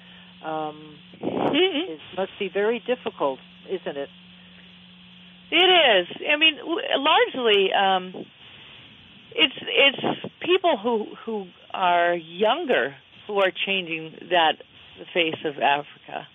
Um, 0.45 0.97
is, 1.21 2.01
must 2.17 2.33
be 2.39 2.51
very 2.53 2.83
difficult, 2.87 3.39
isn't 3.69 3.97
it? 3.97 4.09
It 5.51 5.55
is. 5.57 6.09
I 6.31 6.37
mean, 6.37 6.57
largely, 6.97 7.71
um, 7.73 8.27
it's 9.35 9.55
it's 9.63 10.33
people 10.47 10.77
who 10.79 11.07
who 11.25 11.47
are 11.75 12.15
younger 12.15 12.95
who 13.27 13.39
are 13.41 13.51
changing 13.67 14.15
that 14.31 14.53
the 14.99 15.05
face 15.13 15.45
of 15.45 15.59
Africa. 15.59 16.27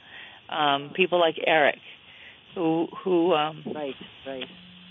Um, 0.49 0.91
people 0.93 1.19
like 1.19 1.35
Eric, 1.45 1.79
who 2.55 2.87
who 3.03 3.33
um, 3.33 3.63
Right, 3.65 3.95
right. 4.27 4.45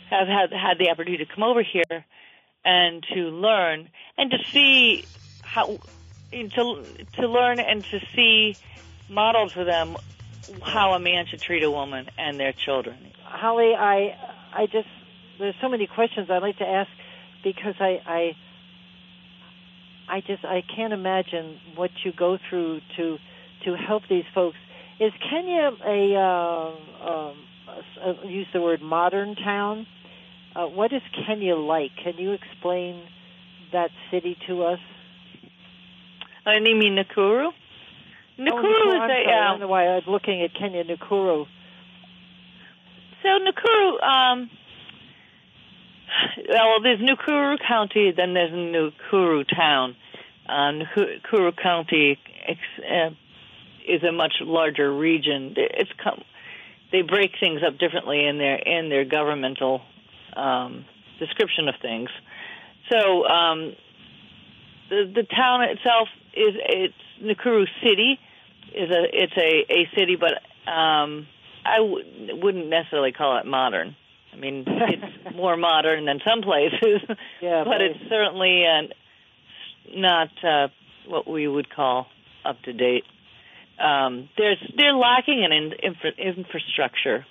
have 0.09 0.27
had 0.27 0.53
had 0.53 0.79
the 0.79 0.89
opportunity 0.91 1.25
to 1.25 1.33
come 1.33 1.45
over 1.45 1.63
here 1.63 2.05
and 2.65 3.05
to 3.15 3.21
learn 3.29 3.89
and 4.17 4.31
to 4.31 4.39
see 4.53 5.05
how 5.43 5.79
to 6.33 6.85
to 7.17 7.29
learn 7.29 7.61
and 7.61 7.85
to 7.85 8.01
see 8.15 8.57
modeled 9.09 9.53
for 9.53 9.65
them 9.65 9.97
how 10.63 10.95
a 10.95 10.99
man 10.99 11.27
should 11.27 11.41
treat 11.41 11.63
a 11.63 11.71
woman 11.71 12.09
and 12.19 12.41
their 12.41 12.53
children. 12.53 12.97
Holly, 13.25 13.75
I 13.75 14.17
I 14.53 14.67
just 14.67 14.89
there's 15.39 15.55
so 15.61 15.69
many 15.69 15.87
questions 15.87 16.31
I'd 16.31 16.43
like 16.43 16.59
to 16.59 16.67
ask 16.67 16.91
because 17.45 17.75
I 17.81 18.01
I 18.07 18.37
I 20.11 20.21
just 20.27 20.45
I 20.45 20.63
can't 20.75 20.93
imagine 20.93 21.59
what 21.77 21.91
you 22.05 22.13
go 22.17 22.39
through 22.49 22.81
to 22.97 23.17
to 23.65 23.77
help 23.77 24.03
these 24.11 24.25
folks. 24.35 24.57
Is 24.99 25.13
Kenya 25.31 25.71
a 25.87 26.15
uh, 26.17 27.09
um, 27.09 27.37
a, 28.05 28.27
use 28.27 28.47
the 28.53 28.61
word 28.61 28.83
modern 28.83 29.37
town? 29.37 29.87
Uh, 30.55 30.67
what 30.67 30.93
is 30.93 31.03
Kenya 31.27 31.55
like? 31.55 31.93
Can 32.03 32.15
you 32.19 32.33
explain 32.33 33.05
that 33.73 33.91
city 34.11 34.37
to 34.49 34.65
us? 34.65 34.81
I 36.45 36.55
you 36.57 36.77
mean 36.77 36.97
Nakuru? 36.97 37.51
Nakuru 38.39 38.65
oh, 38.65 38.89
is 38.89 38.95
I'm 38.95 39.03
a 39.03 39.07
sorry, 39.07 39.27
I 39.27 39.51
don't 39.51 39.61
know 39.61 39.69
why 39.69 39.87
I'm 39.87 40.03
looking 40.09 40.43
at 40.43 40.51
Kenya 40.59 40.83
Nakuru. 40.85 41.47
so 43.23 43.29
Nakuru. 43.29 44.03
Um, 44.03 44.51
well, 46.49 46.83
there's 46.83 47.01
Nakuru 47.01 47.57
County, 47.67 48.13
then 48.17 48.35
there's 48.35 48.53
Nakuru 48.53 49.45
Town. 49.55 49.97
Uh, 50.49 50.73
Nakuru 50.97 51.57
County 51.57 52.19
uh, 52.49 53.11
is 53.87 54.03
a 54.03 54.13
much 54.13 54.35
larger 54.41 54.93
region. 54.93 55.55
It's 55.57 55.91
com- 56.03 56.25
they 56.93 57.03
break 57.03 57.33
things 57.39 57.61
up 57.67 57.79
differently 57.79 58.27
in 58.27 58.39
their 58.39 58.57
in 58.57 58.89
their 58.89 59.05
governmental 59.05 59.83
um, 60.37 60.85
description 61.19 61.69
of 61.69 61.75
things. 61.81 62.11
So 62.91 63.27
um, 63.27 63.77
the 64.89 65.13
the 65.15 65.23
town 65.23 65.63
itself 65.63 66.09
is 66.35 66.55
it's 66.57 66.95
Nakuru 67.23 67.67
City 67.83 68.19
is 68.75 68.91
a 68.91 69.05
it's 69.13 69.33
a 69.37 69.73
a 69.73 69.89
city, 69.97 70.17
but 70.17 70.35
um, 70.71 71.27
I 71.65 71.79
w- 71.79 72.05
wouldn't 72.43 72.69
necessarily 72.69 73.13
call 73.13 73.39
it 73.39 73.47
modern. 73.47 73.97
I 74.33 74.37
mean, 74.37 74.65
it's 74.67 75.37
more 75.37 75.57
modern 75.57 76.05
than 76.05 76.21
some 76.27 76.43
places, 76.43 77.03
Yeah, 77.41 77.65
but 77.65 77.81
it's 77.81 77.99
certainly 78.09 78.65
uh, 78.67 78.83
not 79.95 80.29
uh, 80.45 80.69
what 81.07 81.29
we 81.29 81.49
would 81.49 81.71
call 81.71 82.07
up 82.45 82.61
to 82.63 82.73
date. 82.73 83.05
Um, 83.79 84.29
there's 84.37 84.59
they're 84.77 84.95
lacking 84.95 85.43
in, 85.43 85.53
in 85.53 85.73
infra- 85.73 86.19
infrastructure 86.19 87.25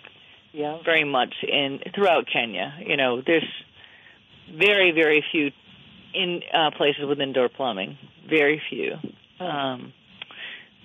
yeah. 0.51 0.79
very 0.83 1.03
much 1.03 1.33
in 1.43 1.79
throughout 1.93 2.25
Kenya. 2.31 2.73
You 2.85 2.97
know, 2.97 3.21
there's 3.25 3.47
very 4.51 4.91
very 4.91 5.23
few 5.31 5.51
in 6.13 6.41
uh, 6.53 6.71
places 6.75 7.03
with 7.07 7.19
indoor 7.19 7.49
plumbing. 7.49 7.97
Very 8.27 8.61
few. 8.69 8.93
Um, 9.39 9.93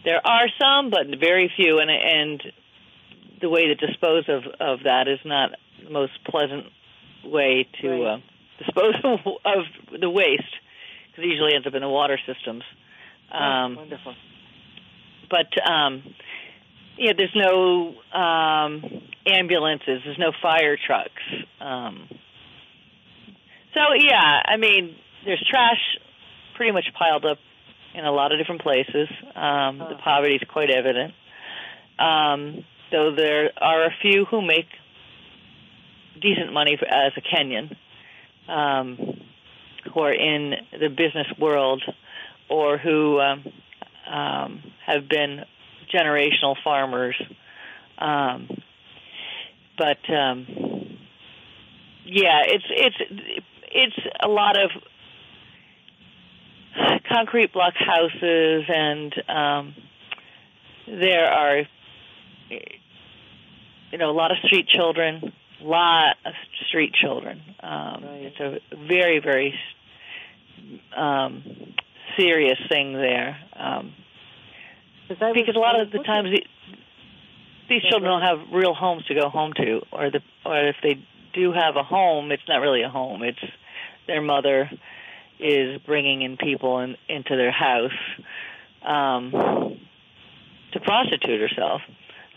there 0.04 0.20
are 0.24 0.46
some, 0.60 0.90
but 0.90 1.18
very 1.18 1.50
few, 1.56 1.78
and 1.78 1.90
and 1.90 2.42
the 3.40 3.48
way 3.48 3.66
to 3.66 3.74
dispose 3.74 4.24
of 4.28 4.44
of 4.60 4.84
that 4.84 5.08
is 5.08 5.18
not 5.24 5.52
the 5.82 5.90
most 5.90 6.12
pleasant 6.24 6.66
way 7.24 7.66
to 7.80 7.88
Right. 7.88 8.12
uh, 8.14 8.18
disposal 8.58 9.40
of 9.44 9.64
the 10.00 10.10
waste 10.10 10.42
because 11.10 11.24
it 11.24 11.28
usually 11.28 11.54
ends 11.54 11.66
up 11.66 11.74
in 11.74 11.80
the 11.82 11.88
water 11.88 12.18
systems. 12.26 12.62
Oh, 13.32 13.38
Um, 13.38 13.76
wonderful. 13.76 14.14
but 15.30 15.70
um, 15.70 16.02
yeah, 16.98 17.12
there's 17.16 17.34
no 17.34 17.94
um, 18.18 18.84
ambulances, 19.26 20.02
there's 20.04 20.18
no 20.18 20.32
fire 20.42 20.76
trucks. 20.76 21.22
Um, 21.60 22.08
so 23.74 23.80
yeah, 23.98 24.42
I 24.46 24.56
mean, 24.56 24.94
there's 25.24 25.42
trash 25.50 25.80
pretty 26.56 26.72
much 26.72 26.84
piled 26.96 27.24
up 27.24 27.38
in 27.94 28.04
a 28.04 28.12
lot 28.12 28.32
of 28.32 28.38
different 28.38 28.62
places. 28.62 29.08
Um, 29.34 29.78
The 29.78 29.96
Uh. 29.96 30.00
poverty 30.02 30.36
is 30.36 30.42
quite 30.48 30.70
evident. 30.70 31.14
Um, 31.98 32.64
though 32.92 33.12
there 33.16 33.50
are 33.60 33.84
a 33.84 33.90
few 34.02 34.24
who 34.26 34.42
make 34.42 34.68
decent 36.20 36.52
money 36.52 36.76
for, 36.78 36.86
as 36.86 37.12
a 37.16 37.20
Kenyan, 37.20 37.76
um, 38.48 39.20
who 39.92 40.00
are 40.00 40.12
in 40.12 40.54
the 40.72 40.88
business 40.88 41.26
world 41.38 41.82
or 42.48 42.78
who 42.78 43.20
um, 43.20 43.44
um, 44.10 44.62
have 44.86 45.08
been 45.08 45.44
generational 45.94 46.56
farmers. 46.62 47.20
Um, 47.98 48.48
but 49.78 49.98
um, 50.12 50.46
yeah, 52.06 52.42
it's 52.46 52.64
it's 52.70 52.96
it's 53.72 53.96
a 54.22 54.28
lot 54.28 54.56
of 54.56 54.70
concrete 57.10 57.52
block 57.52 57.74
houses, 57.76 58.64
and 58.68 59.14
um, 59.28 59.74
there 60.86 61.26
are 61.26 61.62
you 62.50 63.98
know 63.98 64.10
a 64.10 64.12
lot 64.12 64.30
of 64.30 64.38
street 64.44 64.68
children, 64.68 65.32
lot 65.64 66.16
of 66.24 66.32
street 66.68 66.92
children. 66.94 67.40
Um, 67.60 68.04
Right. 68.04 68.32
It's 68.32 68.40
a 68.40 68.60
very 68.76 69.18
very 69.20 69.58
um, 70.96 71.42
serious 72.16 72.58
thing 72.68 72.92
there. 72.94 73.36
Um, 73.54 73.92
'Cause 75.08 75.18
I 75.20 75.26
was- 75.26 75.34
because 75.34 75.56
a 75.56 75.58
lot 75.58 75.78
of 75.80 75.90
the 75.90 75.98
looking- 75.98 76.12
times 76.14 76.30
the- 76.30 76.46
these 77.68 77.82
Yeah, 77.84 77.90
children 77.90 78.10
don't 78.12 78.22
have 78.22 78.52
real 78.52 78.74
homes 78.74 79.04
to 79.06 79.14
go 79.14 79.28
home 79.28 79.52
to, 79.54 79.82
or 79.90 80.10
the 80.10 80.22
or 80.44 80.58
if 80.68 80.76
they 80.82 80.98
do 81.32 81.52
have 81.52 81.76
a 81.76 81.82
home, 81.82 82.30
it's 82.32 82.46
not 82.48 82.60
really 82.60 82.82
a 82.82 82.88
home. 82.88 83.22
It's 83.22 83.44
their 84.06 84.20
mother 84.22 84.70
is 85.38 85.80
bringing 85.82 86.22
in 86.22 86.36
people 86.36 86.80
in, 86.80 86.96
into 87.08 87.36
their 87.36 87.50
house 87.50 87.98
um, 88.82 89.30
to 90.72 90.80
prostitute 90.80 91.40
herself. 91.40 91.82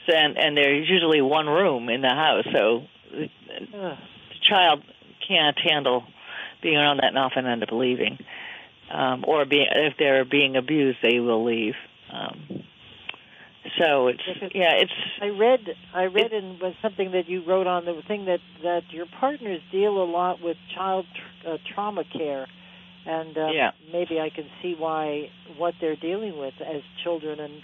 And 0.07 0.37
and 0.37 0.55
there's 0.57 0.89
usually 0.89 1.21
one 1.21 1.47
room 1.47 1.89
in 1.89 2.01
the 2.01 2.09
house, 2.13 2.45
so 2.53 2.83
the, 3.11 3.97
child 4.41 4.83
can't 5.27 5.57
handle 5.59 6.03
being 6.61 6.77
around 6.77 6.97
that 6.97 7.07
and 7.07 7.17
often 7.17 7.45
end 7.45 7.63
up 7.63 7.71
leaving. 7.71 8.17
Um, 8.91 9.25
or 9.27 9.45
being, 9.45 9.67
if 9.69 9.95
they're 9.99 10.23
being 10.25 10.55
abused, 10.55 10.99
they 11.03 11.19
will 11.19 11.43
leave. 11.43 11.75
Um, 12.11 12.63
so 13.77 14.07
it's 14.07 14.21
yeah, 14.55 14.73
it's 14.75 14.91
I 15.21 15.27
read 15.27 15.59
I 15.93 16.05
read 16.05 16.31
in 16.31 16.57
was 16.59 16.73
something 16.81 17.11
that 17.11 17.27
you 17.27 17.43
wrote 17.45 17.67
on 17.67 17.83
the 17.83 18.01
thing 18.07 18.25
that 18.25 18.39
that 18.63 18.83
your 18.91 19.05
partners 19.19 19.59
deal 19.71 20.01
a 20.01 20.05
lot 20.05 20.41
with 20.41 20.55
child 20.73 21.05
tr- 21.13 21.49
uh, 21.49 21.57
trauma 21.73 22.03
care, 22.05 22.47
and 23.05 23.37
uh, 23.37 23.47
Yeah. 23.51 23.71
maybe 23.91 24.21
I 24.21 24.29
can 24.29 24.45
see 24.61 24.73
why 24.77 25.29
what 25.57 25.73
they're 25.81 25.97
dealing 25.97 26.37
with 26.37 26.53
as 26.61 26.81
children 27.03 27.39
and 27.41 27.61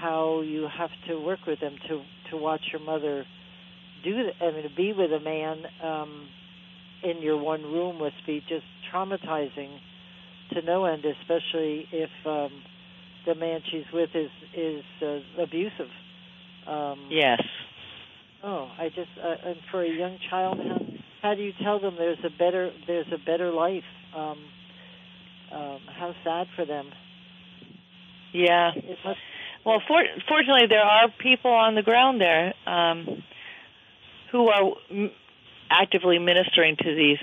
how 0.00 0.40
you 0.40 0.66
have 0.66 0.90
to 1.08 1.20
work 1.20 1.40
with 1.46 1.60
them 1.60 1.76
to 1.88 2.02
to 2.30 2.36
watch 2.38 2.62
your 2.72 2.80
mother 2.80 3.26
do 4.02 4.22
th- 4.22 4.36
I 4.40 4.50
mean 4.50 4.62
to 4.62 4.74
be 4.74 4.92
with 4.92 5.12
a 5.12 5.20
man 5.20 5.64
um, 5.82 6.28
in 7.02 7.22
your 7.22 7.36
one 7.36 7.62
room 7.62 7.98
must 7.98 8.26
be 8.26 8.42
just 8.48 8.64
traumatizing 8.92 9.78
to 10.52 10.62
no 10.62 10.84
end, 10.84 11.04
especially 11.04 11.86
if 11.92 12.10
um, 12.26 12.62
the 13.26 13.34
man 13.34 13.60
she's 13.70 13.84
with 13.92 14.10
is 14.14 14.30
is 14.56 14.84
uh, 15.02 15.42
abusive. 15.42 15.90
Um, 16.66 17.08
yes. 17.10 17.40
Oh, 18.44 18.68
I 18.78 18.88
just 18.88 19.10
uh, 19.22 19.48
and 19.48 19.56
for 19.70 19.82
a 19.82 19.88
young 19.88 20.18
child, 20.30 20.58
how, 20.58 20.78
how 21.22 21.34
do 21.34 21.42
you 21.42 21.52
tell 21.62 21.80
them 21.80 21.94
there's 21.96 22.18
a 22.24 22.30
better 22.30 22.70
there's 22.86 23.06
a 23.12 23.18
better 23.24 23.50
life? 23.52 23.84
Um, 24.14 24.38
um, 25.52 25.80
how 25.98 26.14
sad 26.24 26.46
for 26.56 26.64
them. 26.64 26.90
Yeah. 28.32 28.70
Must, 29.04 29.18
Well, 29.64 29.82
for, 29.86 30.02
fortunately, 30.28 30.66
there 30.68 30.82
are 30.82 31.08
people 31.22 31.50
on 31.50 31.74
the 31.74 31.82
ground 31.82 32.20
there 32.20 32.54
um, 32.66 33.22
who 34.32 34.48
are 34.48 34.72
actively 35.70 36.18
ministering 36.18 36.76
to 36.76 36.94
these 36.94 37.18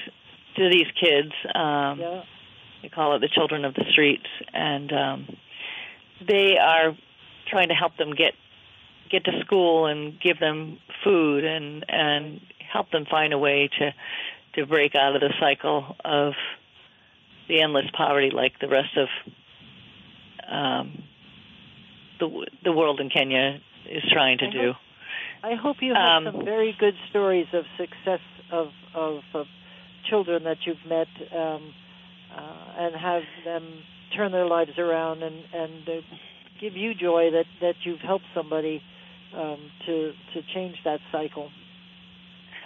to 0.55 0.69
these 0.69 0.87
kids. 0.99 1.33
Um, 1.53 1.99
yeah. 1.99 2.23
We 2.81 2.89
call 2.89 3.15
it 3.15 3.19
the 3.19 3.27
children 3.27 3.65
of 3.65 3.73
the 3.73 3.83
streets, 3.91 4.27
and 4.53 4.91
um, 4.93 5.27
they 6.25 6.55
are 6.57 6.95
trying 7.49 7.67
to 7.69 7.73
help 7.73 7.97
them 7.97 8.11
get 8.11 8.33
get 9.11 9.25
to 9.25 9.31
school 9.43 9.87
and 9.87 10.19
give 10.21 10.39
them 10.39 10.77
food 11.03 11.43
and 11.43 11.83
and 11.89 12.39
help 12.71 12.91
them 12.91 13.05
find 13.09 13.33
a 13.33 13.37
way 13.37 13.69
to 13.79 13.91
to 14.55 14.65
break 14.65 14.95
out 14.95 15.15
of 15.15 15.21
the 15.21 15.33
cycle 15.39 15.95
of 16.05 16.33
the 17.47 17.61
endless 17.61 17.85
poverty 17.97 18.29
like 18.33 18.53
the 18.61 18.69
rest 18.69 18.95
of 18.95 19.07
um, 20.49 21.03
the 22.19 22.47
the 22.63 22.71
world 22.71 22.99
in 22.99 23.09
Kenya 23.09 23.59
is 23.89 24.03
trying 24.11 24.37
to 24.37 24.45
I 24.45 24.51
do. 24.51 24.73
I 25.43 25.56
hope 25.56 25.78
you 25.82 25.93
have 25.93 26.25
Um, 26.25 26.34
some 26.34 26.45
very 26.45 26.75
good 26.78 26.95
stories 27.10 27.47
of 27.54 27.65
success 27.78 28.21
of 28.52 28.69
of, 28.93 29.21
of 29.34 29.47
children 30.10 30.43
that 30.43 30.58
you've 30.65 30.86
met 30.86 31.08
um, 31.32 31.73
uh, 32.36 32.82
and 32.84 32.95
have 32.95 33.23
them 33.45 33.84
turn 34.15 34.32
their 34.32 34.45
lives 34.45 34.78
around 34.78 35.23
and 35.23 35.43
and 35.54 35.89
uh, 35.89 36.02
give 36.60 36.75
you 36.75 36.93
joy 36.93 37.32
that 37.32 37.45
that 37.62 37.75
you've 37.84 38.02
helped 38.02 38.25
somebody 38.34 38.82
um, 39.36 39.71
to 39.86 40.12
to 40.34 40.41
change 40.54 40.75
that 40.84 40.99
cycle. 41.12 41.49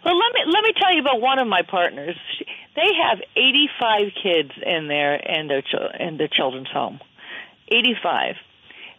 Well, 0.06 0.18
let 0.18 0.34
me 0.34 0.42
let 0.52 0.64
me 0.64 0.74
tell 0.82 0.94
you 0.94 1.02
about 1.02 1.22
one 1.22 1.40
of 1.40 1.48
my 1.48 1.62
partners. 1.62 2.16
She, 2.38 2.46
they 2.76 2.90
have 3.08 3.20
85 3.38 4.12
kids 4.22 4.52
in 4.66 4.88
their 4.88 5.16
in 5.16 5.48
their 5.48 5.64
in 6.00 6.18
their 6.18 6.28
children's 6.28 6.70
home. 6.72 7.00
85. 7.70 8.36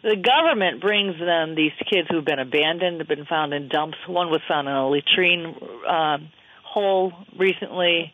The 0.04 0.16
government 0.16 0.82
brings 0.82 1.18
them 1.18 1.54
these 1.54 1.72
kids 1.90 2.08
who've 2.10 2.24
been 2.24 2.38
abandoned, 2.38 3.00
have 3.00 3.08
been 3.08 3.24
found 3.24 3.54
in 3.54 3.68
dumps. 3.68 3.96
One 4.06 4.28
was 4.28 4.42
found 4.46 4.68
in 4.68 4.74
a 4.74 4.86
latrine 4.86 5.56
um, 5.88 6.28
hole 6.62 7.14
recently, 7.38 8.12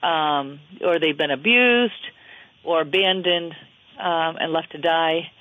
um, 0.00 0.60
or 0.80 1.00
they've 1.00 1.18
been 1.18 1.32
abused 1.32 1.92
or 2.62 2.82
abandoned 2.82 3.52
um, 3.98 4.36
and 4.38 4.52
left 4.52 4.70
to 4.72 4.78
die. 4.78 5.32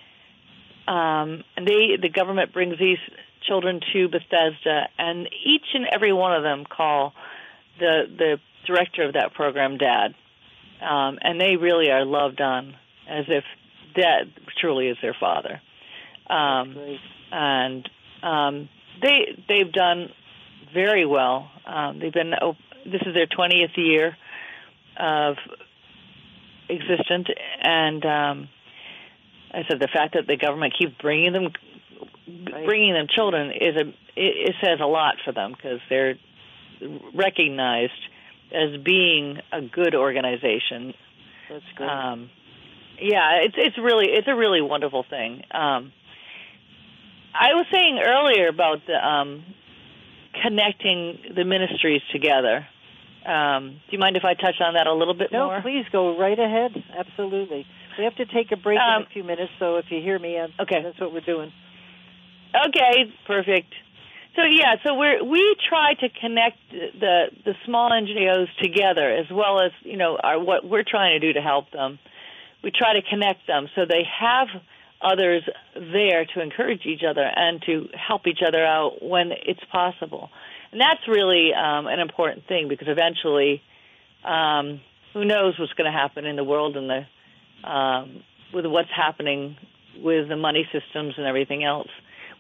Um, 0.88 1.44
and 1.56 1.68
they, 1.68 1.98
the 2.02 2.10
government 2.10 2.54
brings 2.54 2.80
these 2.80 2.98
children 3.48 3.80
to 3.94 4.08
Bethesda, 4.08 4.90
and 4.98 5.30
each 5.46 5.76
and 5.76 5.86
every 5.94 6.12
one 6.12 6.34
of 6.34 6.42
them 6.42 6.66
call 6.66 7.14
the 7.78 8.06
the 8.18 8.40
director 8.66 9.04
of 9.04 9.14
that 9.14 9.36
program 9.36 9.78
dad, 9.78 10.16
um, 10.82 11.20
and 11.22 11.40
they 11.40 11.56
really 11.56 11.92
are 11.92 12.04
loved 12.04 12.42
on 12.42 12.76
as 13.08 13.26
if 13.28 13.44
dad 13.96 14.34
truly 14.60 14.88
is 14.88 14.98
their 15.04 15.16
father. 15.20 15.62
Um, 16.30 16.78
and 17.32 17.90
um, 18.22 18.70
they 19.02 19.38
they've 19.48 19.72
done 19.72 20.10
very 20.74 21.06
well. 21.06 21.50
Um, 21.66 22.00
they've 22.00 22.14
been 22.14 22.34
op- 22.34 22.58
this 22.86 23.02
is 23.06 23.14
their 23.14 23.28
twentieth 23.28 23.72
year 23.78 24.16
of 25.00 25.36
existence, 26.70 27.28
and 27.62 28.06
um, 28.06 28.50
I 29.52 29.64
said 29.70 29.80
the 29.80 29.90
fact 29.94 30.14
that 30.16 30.28
the 30.28 30.38
government 30.38 30.74
keeps 30.78 30.94
bringing 31.02 31.34
them 31.34 31.50
Right. 32.26 32.66
bringing 32.66 32.94
them 32.94 33.08
children 33.14 33.52
is 33.52 33.76
a 33.76 33.82
it, 33.90 33.94
it 34.16 34.56
says 34.64 34.80
a 34.82 34.86
lot 34.86 35.16
for 35.26 35.34
them 35.34 35.52
because 35.52 35.82
they're 35.90 36.16
recognized 37.14 37.92
as 38.54 38.80
being 38.82 39.40
a 39.52 39.62
good 39.62 39.94
organization 39.94 40.94
That's 41.50 41.66
great. 41.76 41.90
um, 41.90 42.30
yeah, 42.98 43.40
it's 43.44 43.56
it's 43.58 43.78
really 43.78 44.06
it's 44.10 44.28
a 44.30 44.36
really 44.36 44.62
wonderful 44.62 45.04
thing. 45.10 45.44
Um, 45.52 45.92
I 47.34 47.54
was 47.54 47.66
saying 47.72 48.00
earlier 48.06 48.48
about 48.48 48.86
the 48.88 48.94
um, 48.96 49.44
connecting 50.42 51.20
the 51.36 51.44
ministries 51.44 52.02
together. 52.12 52.68
Um, 53.26 53.80
do 53.88 53.92
you 53.92 54.00
mind 54.00 54.18
if 54.18 54.26
I 54.26 54.34
touch 54.34 54.60
on 54.60 54.74
that 54.74 54.86
a 54.88 54.94
little 54.94 55.14
bit 55.14 55.32
no, 55.32 55.46
more? 55.46 55.58
No, 55.58 55.62
please 55.62 55.86
go 55.92 56.18
right 56.18 56.38
ahead. 56.38 56.72
Absolutely. 56.98 57.66
We 57.98 58.04
have 58.04 58.16
to 58.16 58.26
take 58.26 58.52
a 58.52 58.58
break 58.58 58.80
Um, 58.80 59.04
in 59.04 59.08
a 59.08 59.10
few 59.12 59.24
minutes, 59.24 59.52
so 59.60 59.78
if 59.78 59.86
you 59.90 60.02
hear 60.02 60.20
me, 60.20 60.38
uh, 60.38 60.48
Okay. 60.62 60.82
that's 60.84 61.00
what 61.00 61.14
we're 61.14 61.22
doing. 61.22 61.52
Okay, 62.68 63.12
perfect. 63.26 63.74
So 64.36 64.42
yeah, 64.44 64.76
so 64.84 64.96
we 64.96 65.22
we 65.22 65.56
try 65.70 65.94
to 65.94 66.10
connect 66.10 66.58
the 66.72 67.26
the 67.46 67.54
small 67.66 67.92
NGOs 67.92 68.48
together 68.62 69.10
as 69.12 69.28
well 69.32 69.60
as 69.60 69.72
you 69.82 69.96
know 69.98 70.18
our, 70.22 70.40
what 70.44 70.68
we're 70.68 70.84
trying 70.84 71.20
to 71.20 71.28
do 71.28 71.34
to 71.34 71.42
help 71.42 71.72
them. 71.72 72.00
We 72.64 72.72
try 72.72 72.94
to 72.94 73.02
connect 73.08 73.46
them 73.46 73.68
so 73.76 73.86
they 73.86 74.04
have 74.20 74.48
others 75.04 75.44
there 75.76 76.26
to 76.34 76.42
encourage 76.42 76.86
each 76.86 77.02
other 77.08 77.24
and 77.24 77.62
to 77.66 77.90
help 77.96 78.28
each 78.28 78.40
other 78.46 78.64
out 78.66 79.04
when 79.04 79.32
it's 79.32 79.64
possible. 79.72 80.30
And 80.72 80.82
that's 80.82 81.08
really 81.08 81.52
um, 81.54 81.88
an 81.88 82.00
important 82.00 82.48
thing 82.48 82.68
because 82.68 82.88
eventually 82.88 83.62
um, 84.24 84.82
who 85.14 85.26
knows 85.26 85.60
what's 85.60 85.74
going 85.74 85.92
to 85.92 85.98
happen 85.98 86.26
in 86.26 86.36
the 86.36 86.44
world 86.44 86.76
and 86.78 86.90
the 86.90 87.70
um, 87.70 88.24
with 88.54 88.66
what's 88.66 88.90
happening 88.96 89.56
with 89.98 90.28
the 90.28 90.36
money 90.36 90.68
systems 90.72 91.16
and 91.18 91.26
everything 91.26 91.64
else. 91.64 91.90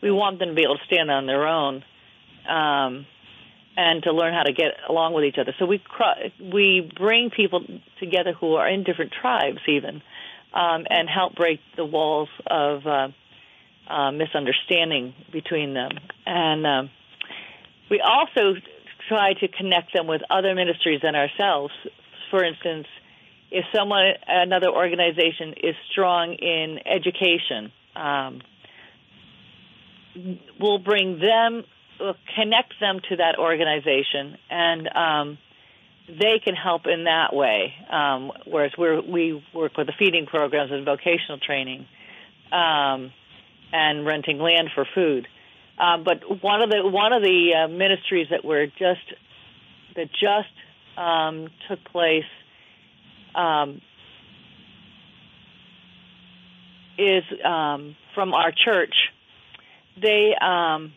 We 0.02 0.12
want 0.12 0.40
them 0.40 0.50
to 0.50 0.56
be 0.56 0.64
able 0.64 0.78
to 0.78 0.86
stand 0.86 1.10
on 1.10 1.26
their 1.28 1.48
own 1.48 1.84
um, 2.48 3.06
and 3.78 4.04
to 4.04 4.12
learn 4.12 4.34
how 4.34 4.44
to 4.44 4.54
get 4.54 4.72
along 4.90 5.14
with 5.14 5.24
each 5.24 5.38
other. 5.40 5.56
So 5.60 5.66
we 5.66 5.82
we 6.40 6.92
bring 6.98 7.30
people 7.30 7.66
together 8.00 8.34
who 8.34 8.56
are 8.56 8.68
in 8.68 8.84
different 8.84 9.14
tribes, 9.20 9.60
even, 9.68 10.02
um, 10.54 10.86
and 10.90 11.10
help 11.10 11.36
break 11.36 11.60
the 11.76 11.86
walls 11.86 12.30
of 12.48 12.86
uh, 12.86 13.08
uh, 13.88 14.12
misunderstanding 14.12 15.14
between 15.32 15.74
them. 15.74 15.92
And 16.26 16.66
um, 16.66 16.90
we 17.90 18.02
also 18.02 18.60
try 19.08 19.34
to 19.34 19.48
connect 19.48 19.94
them 19.94 20.08
with 20.08 20.22
other 20.30 20.56
ministries 20.56 21.02
and 21.04 21.16
ourselves. 21.16 21.74
For 22.32 22.44
instance, 22.44 22.88
if 23.52 23.66
someone, 23.76 24.14
another 24.28 24.70
organization 24.70 25.54
is 25.62 25.76
strong 25.92 26.34
in 26.34 26.80
education, 26.86 27.72
um, 27.96 28.42
we'll 30.60 30.80
bring 30.80 31.20
them, 31.20 31.64
we'll 32.00 32.16
connect 32.36 32.74
them 32.80 33.00
to 33.10 33.18
that 33.18 33.38
organization, 33.38 34.38
and 34.50 34.90
um, 34.96 35.38
they 36.08 36.40
can 36.44 36.56
help 36.56 36.86
in 36.86 37.06
that 37.06 37.34
way. 37.34 37.74
Um, 37.90 38.32
whereas 38.46 38.72
we 38.78 39.44
work 39.54 39.78
with 39.78 39.88
the 39.88 39.94
feeding 39.98 40.26
programs 40.26 40.72
and 40.72 40.86
vocational 40.86 41.40
training, 41.40 41.86
um, 42.52 43.12
and 43.72 44.06
renting 44.06 44.38
land 44.38 44.70
for 44.76 44.86
food. 44.94 45.28
Uh, 45.78 45.98
but 45.98 46.44
one 46.44 46.62
of 46.62 46.70
the 46.70 46.88
one 46.88 47.14
of 47.14 47.24
the 47.24 47.66
uh, 47.66 47.68
ministries 47.68 48.28
that 48.30 48.46
were 48.46 48.68
just 48.68 49.14
that 49.96 50.10
just 50.12 50.98
um, 50.98 51.50
took 51.68 51.84
place 51.86 52.24
um, 53.34 53.82
is 56.98 57.24
um, 57.44 57.96
from 58.14 58.34
our 58.34 58.52
church. 58.52 58.94
They 60.00 60.34
um, 60.40 60.94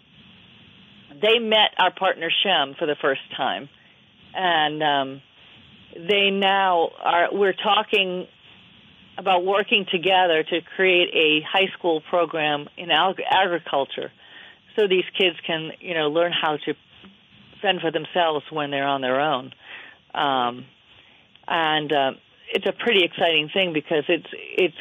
they 1.22 1.38
met 1.38 1.70
our 1.78 1.92
partner 1.92 2.30
Shem 2.42 2.74
for 2.78 2.86
the 2.86 2.96
first 3.00 3.22
time, 3.36 3.68
and 4.36 4.82
um, 4.82 5.22
they 5.94 6.30
now 6.30 6.90
are. 7.02 7.28
We're 7.32 7.54
talking 7.54 8.26
about 9.18 9.44
working 9.44 9.86
together 9.90 10.42
to 10.42 10.60
create 10.76 11.08
a 11.14 11.40
high 11.50 11.72
school 11.78 12.02
program 12.02 12.68
in 12.76 12.90
ag- 12.90 13.22
agriculture, 13.30 14.12
so 14.76 14.86
these 14.86 15.04
kids 15.18 15.36
can 15.46 15.72
you 15.80 15.94
know 15.94 16.08
learn 16.08 16.32
how 16.32 16.58
to 16.58 16.74
fend 17.62 17.80
for 17.80 17.90
themselves 17.90 18.44
when 18.50 18.70
they're 18.70 18.86
on 18.86 19.00
their 19.00 19.20
own. 19.20 19.52
Um, 20.14 20.66
and 21.48 21.92
uh, 21.92 22.10
it's 22.52 22.66
a 22.66 22.72
pretty 22.72 23.04
exciting 23.04 23.48
thing 23.52 23.72
because 23.72 24.04
it's 24.08 24.28
it's 24.32 24.76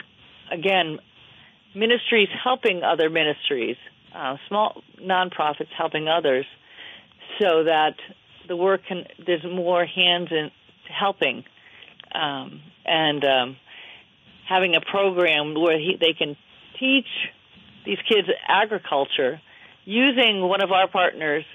again 0.52 1.00
ministries 1.74 2.30
helping 2.44 2.84
other 2.84 3.10
ministries, 3.10 3.78
uh, 4.14 4.36
small 4.50 4.82
nonprofits 5.02 5.70
helping 5.78 6.10
others, 6.10 6.46
so 7.40 7.64
that 7.64 7.96
the 8.48 8.56
work 8.56 8.82
can 8.88 9.06
there's 9.26 9.44
more 9.44 9.86
hands 9.86 10.30
in 10.32 10.52
helping, 10.88 11.44
um, 12.14 12.62
and 12.86 13.24
um, 13.24 13.58
having 14.48 14.76
a 14.76 14.82
program 14.82 15.54
where 15.56 15.78
he, 15.78 15.98
they 16.00 16.14
can 16.14 16.36
teach 16.80 17.08
these 17.86 17.98
kids 18.08 18.28
agriculture 18.48 19.42
using 19.86 20.42
one 20.42 20.62
of 20.64 20.72
our 20.72 20.88
partners 20.88 21.46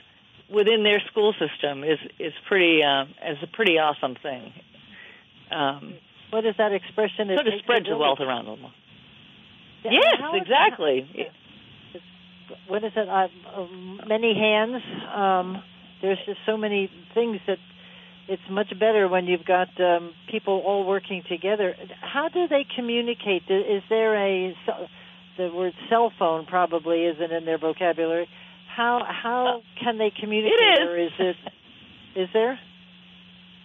within 0.53 0.83
their 0.83 1.01
school 1.11 1.33
system 1.33 1.85
is 1.85 1.99
is 2.19 2.33
pretty 2.49 2.83
uh, 2.83 3.05
is 3.31 3.39
a 3.43 3.47
pretty 3.47 3.79
awesome 3.79 4.17
thing. 4.23 4.53
Um, 5.51 5.95
what 6.31 6.47
is 6.47 6.55
that 6.59 6.73
expression? 6.73 7.29
Sort 7.35 7.47
of 7.47 7.55
spreads 7.63 7.87
the 7.87 7.97
wealth 7.97 8.21
around 8.21 8.47
them. 8.47 8.67
Yeah, 9.85 9.91
yes, 9.93 10.21
exactly. 10.35 11.09
What 12.69 12.85
is 12.85 12.93
it? 12.97 13.09
Uh, 13.09 13.29
many 14.07 14.35
hands. 14.35 14.83
Um, 15.15 15.63
there's 16.03 16.19
just 16.27 16.41
so 16.47 16.57
many 16.57 16.91
things 17.15 17.41
that 17.47 17.59
it's 18.29 18.43
much 18.49 18.71
better 18.79 19.09
when 19.09 19.27
you've 19.27 19.45
got 19.45 19.69
um, 19.81 20.13
people 20.31 20.63
all 20.65 20.87
working 20.87 21.23
together. 21.29 21.75
How 22.01 22.29
do 22.29 22.47
they 22.49 22.65
communicate? 22.77 23.43
Is 23.49 23.83
there 23.89 24.15
a 24.17 24.55
the 25.37 25.51
word 25.55 25.73
cell 25.89 26.13
phone 26.19 26.47
probably 26.47 27.05
isn't 27.07 27.33
in 27.33 27.45
their 27.45 27.59
vocabulary? 27.59 28.29
How 28.75 29.01
how 29.05 29.63
can 29.83 29.99
they 29.99 30.13
communicate? 30.19 30.61
It 30.61 30.81
is. 30.81 30.89
Or 30.89 30.99
is 30.99 31.13
it? 31.19 31.37
Is 32.21 32.29
there? 32.33 32.59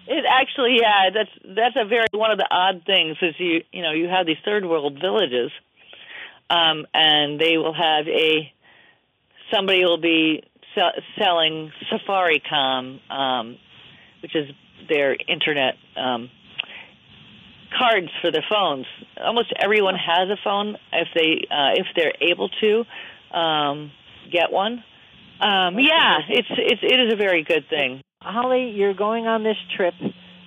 It 0.07 0.23
actually, 0.29 0.77
yeah, 0.81 1.09
that's 1.13 1.55
that's 1.55 1.75
a 1.75 1.87
very 1.87 2.07
one 2.11 2.31
of 2.31 2.37
the 2.37 2.47
odd 2.49 2.83
things 2.85 3.17
is 3.21 3.35
you 3.39 3.63
you 3.71 3.81
know 3.81 3.91
you 3.91 4.07
have 4.07 4.25
these 4.25 4.37
third 4.45 4.65
world 4.65 4.97
villages, 4.99 5.51
um, 6.49 6.85
and 6.93 7.39
they 7.39 7.57
will 7.57 7.73
have 7.73 8.07
a 8.07 8.51
somebody 9.51 9.83
will 9.83 10.01
be 10.01 10.43
sell, 10.75 10.91
selling 11.17 11.71
Safaricom, 11.91 13.11
um, 13.11 13.57
which 14.21 14.35
is 14.35 14.49
their 14.89 15.15
internet 15.27 15.75
um, 15.95 16.29
cards 17.77 18.09
for 18.21 18.31
the 18.31 18.43
phones. 18.49 18.85
Almost 19.23 19.53
everyone 19.61 19.95
has 19.95 20.29
a 20.29 20.37
phone 20.43 20.77
if 20.93 21.07
they 21.15 21.47
uh, 21.49 21.71
if 21.75 21.87
they're 21.95 22.13
able 22.21 22.49
to 22.61 23.37
um, 23.37 23.91
get 24.31 24.51
one. 24.51 24.83
Um, 25.41 25.79
yeah, 25.79 26.19
it's 26.29 26.47
it's 26.51 26.81
it 26.83 26.99
is 26.99 27.13
a 27.13 27.17
very 27.17 27.43
good 27.43 27.65
thing. 27.69 28.01
Holly, 28.21 28.71
you're 28.71 28.93
going 28.93 29.27
on 29.27 29.43
this 29.43 29.57
trip. 29.75 29.93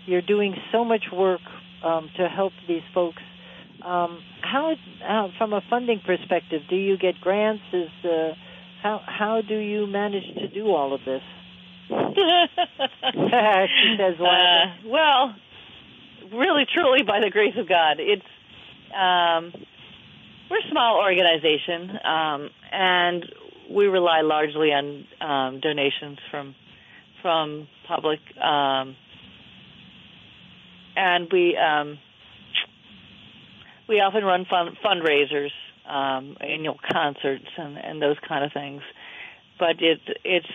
You're 0.07 0.23
doing 0.23 0.55
so 0.73 0.85
much 0.85 1.05
work 1.13 1.41
um, 1.85 2.11
to 2.17 2.29
help 2.29 2.53
these 2.67 2.83
folks. 2.95 3.23
Um, 3.85 4.21
how, 4.41 4.75
how, 5.01 5.31
from 5.39 5.53
a 5.53 5.61
funding 5.71 6.01
perspective, 6.05 6.63
do 6.69 6.77
you 6.77 6.97
get 6.99 7.21
grants? 7.21 7.63
Is 7.73 7.91
uh, 8.05 8.33
how 8.83 9.01
how 9.07 9.41
do 9.41 9.57
you 9.57 9.87
manage 9.87 10.35
to 10.35 10.49
do 10.49 10.69
all 10.69 10.95
of 10.95 11.01
this? 11.05 11.23
she 11.89 13.97
says, 13.99 14.21
uh, 14.21 14.67
"Well, 14.87 15.35
really, 16.33 16.67
truly, 16.73 17.03
by 17.03 17.21
the 17.21 17.31
grace 17.31 17.55
of 17.57 17.69
God, 17.69 17.97
it's 17.99 18.23
um, 18.95 19.53
we're 20.51 20.59
a 20.59 20.71
small 20.71 21.01
organization, 21.03 21.99
um, 22.05 22.51
and 22.73 23.25
we 23.71 23.87
rely 23.87 24.23
largely 24.23 24.73
on 24.73 25.07
um, 25.21 25.61
donations 25.61 26.19
from 26.31 26.55
from 27.23 27.69
public, 27.87 28.21
um, 28.41 28.97
and 30.97 31.29
we 31.33 31.57
um, 31.57 31.99
we 33.89 33.97
often 33.97 34.25
run 34.25 34.47
fund, 34.49 34.77
fundraisers, 34.85 35.51
um, 35.89 36.37
annual 36.41 36.79
concerts, 36.93 37.47
and, 37.57 37.77
and 37.79 38.03
those 38.03 38.17
kind 38.27 38.45
of 38.45 38.53
things. 38.53 38.83
But 39.59 39.77
it's 39.81 40.03
it's 40.25 40.47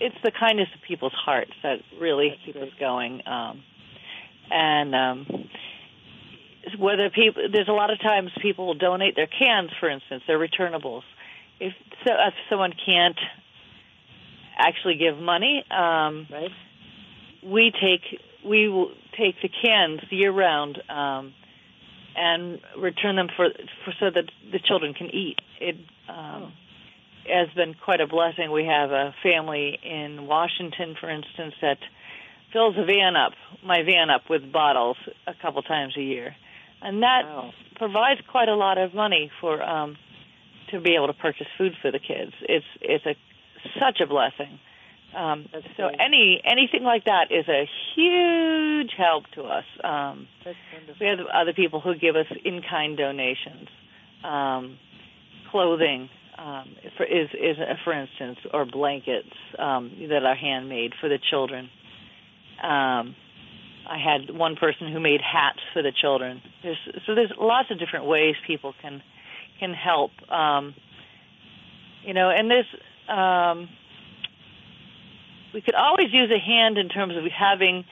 it's 0.00 0.16
the 0.22 0.32
kindness 0.32 0.68
of 0.74 0.80
people's 0.86 1.14
hearts 1.14 1.52
that 1.62 1.78
really 2.00 2.30
That's 2.30 2.42
keep 2.44 2.54
good. 2.54 2.64
us 2.64 2.74
going. 2.78 3.22
Um, 3.26 3.62
and 4.50 4.94
um, 4.94 5.48
whether 6.78 7.10
people, 7.10 7.44
there's 7.52 7.68
a 7.68 7.72
lot 7.72 7.90
of 7.90 8.00
times 8.00 8.30
people 8.42 8.74
donate 8.74 9.16
their 9.16 9.26
cans, 9.26 9.70
for 9.80 9.88
instance, 9.88 10.22
their 10.26 10.38
returnables. 10.38 11.02
If 11.60 11.72
so, 12.04 12.12
if 12.12 12.34
someone 12.50 12.72
can't 12.84 13.18
actually 14.58 14.96
give 14.96 15.18
money. 15.18 15.64
Um, 15.70 16.26
right. 16.30 16.50
We 17.42 17.72
take 17.72 18.20
we 18.44 18.68
will 18.68 18.90
take 19.18 19.36
the 19.42 19.48
cans 19.48 20.00
year 20.10 20.32
round 20.32 20.78
um, 20.88 21.34
and 22.16 22.60
return 22.78 23.16
them 23.16 23.28
for, 23.36 23.48
for 23.84 23.92
so 24.00 24.10
that 24.14 24.30
the 24.52 24.58
children 24.58 24.94
can 24.94 25.08
eat. 25.08 25.40
It 25.60 25.76
um, 26.08 26.52
has 27.26 27.48
been 27.54 27.74
quite 27.74 28.00
a 28.00 28.06
blessing. 28.06 28.50
We 28.52 28.66
have 28.66 28.90
a 28.90 29.14
family 29.22 29.78
in 29.82 30.26
Washington, 30.26 30.96
for 31.00 31.10
instance, 31.10 31.54
that 31.60 31.78
fills 32.52 32.76
a 32.78 32.84
van 32.84 33.16
up, 33.16 33.32
my 33.64 33.82
van 33.82 34.10
up 34.10 34.30
with 34.30 34.52
bottles 34.52 34.96
a 35.26 35.34
couple 35.40 35.62
times 35.62 35.96
a 35.96 36.02
year, 36.02 36.36
and 36.80 37.02
that 37.02 37.22
wow. 37.24 37.50
provides 37.76 38.20
quite 38.30 38.48
a 38.48 38.54
lot 38.54 38.78
of 38.78 38.94
money 38.94 39.30
for 39.40 39.62
um, 39.62 39.96
to 40.70 40.80
be 40.80 40.94
able 40.94 41.08
to 41.08 41.14
purchase 41.14 41.46
food 41.58 41.72
for 41.82 41.90
the 41.90 41.98
kids. 41.98 42.32
It's 42.42 42.64
it's 42.80 43.04
a 43.06 43.14
such 43.80 44.00
a 44.00 44.06
blessing. 44.06 44.60
Um, 45.16 45.46
so 45.76 45.86
any 45.86 46.40
anything 46.44 46.82
like 46.82 47.04
that 47.04 47.26
is 47.30 47.46
a 47.48 47.68
huge 47.94 48.90
help 48.96 49.24
to 49.34 49.42
us. 49.42 49.64
Um, 49.82 50.26
we 51.00 51.06
have 51.06 51.18
other 51.32 51.52
people 51.52 51.80
who 51.80 51.94
give 51.94 52.16
us 52.16 52.26
in 52.44 52.62
kind 52.68 52.96
donations, 52.96 53.68
um, 54.24 54.78
clothing, 55.50 56.08
um, 56.38 56.74
for, 56.96 57.04
is 57.04 57.28
is 57.32 57.56
uh, 57.58 57.74
for 57.84 57.92
instance, 57.92 58.38
or 58.52 58.64
blankets 58.64 59.28
um, 59.58 59.92
that 60.08 60.24
are 60.24 60.34
handmade 60.34 60.92
for 61.00 61.08
the 61.08 61.18
children. 61.30 61.68
Um, 62.62 63.14
I 63.88 63.98
had 63.98 64.34
one 64.36 64.56
person 64.56 64.90
who 64.92 65.00
made 65.00 65.20
hats 65.20 65.60
for 65.72 65.82
the 65.82 65.92
children. 65.92 66.40
There's, 66.62 66.78
so 67.06 67.14
there's 67.14 67.32
lots 67.38 67.70
of 67.70 67.78
different 67.78 68.06
ways 68.06 68.34
people 68.46 68.74
can 68.80 69.02
can 69.60 69.74
help. 69.74 70.10
Um, 70.30 70.74
you 72.04 72.14
know, 72.14 72.30
and 72.30 72.50
there's 72.50 72.66
um, 73.08 73.68
we 75.54 75.62
could 75.62 75.76
always 75.76 76.12
use 76.12 76.30
a 76.30 76.38
hand 76.38 76.76
in 76.76 76.88
terms 76.88 77.16
of 77.16 77.22
having 77.30 77.84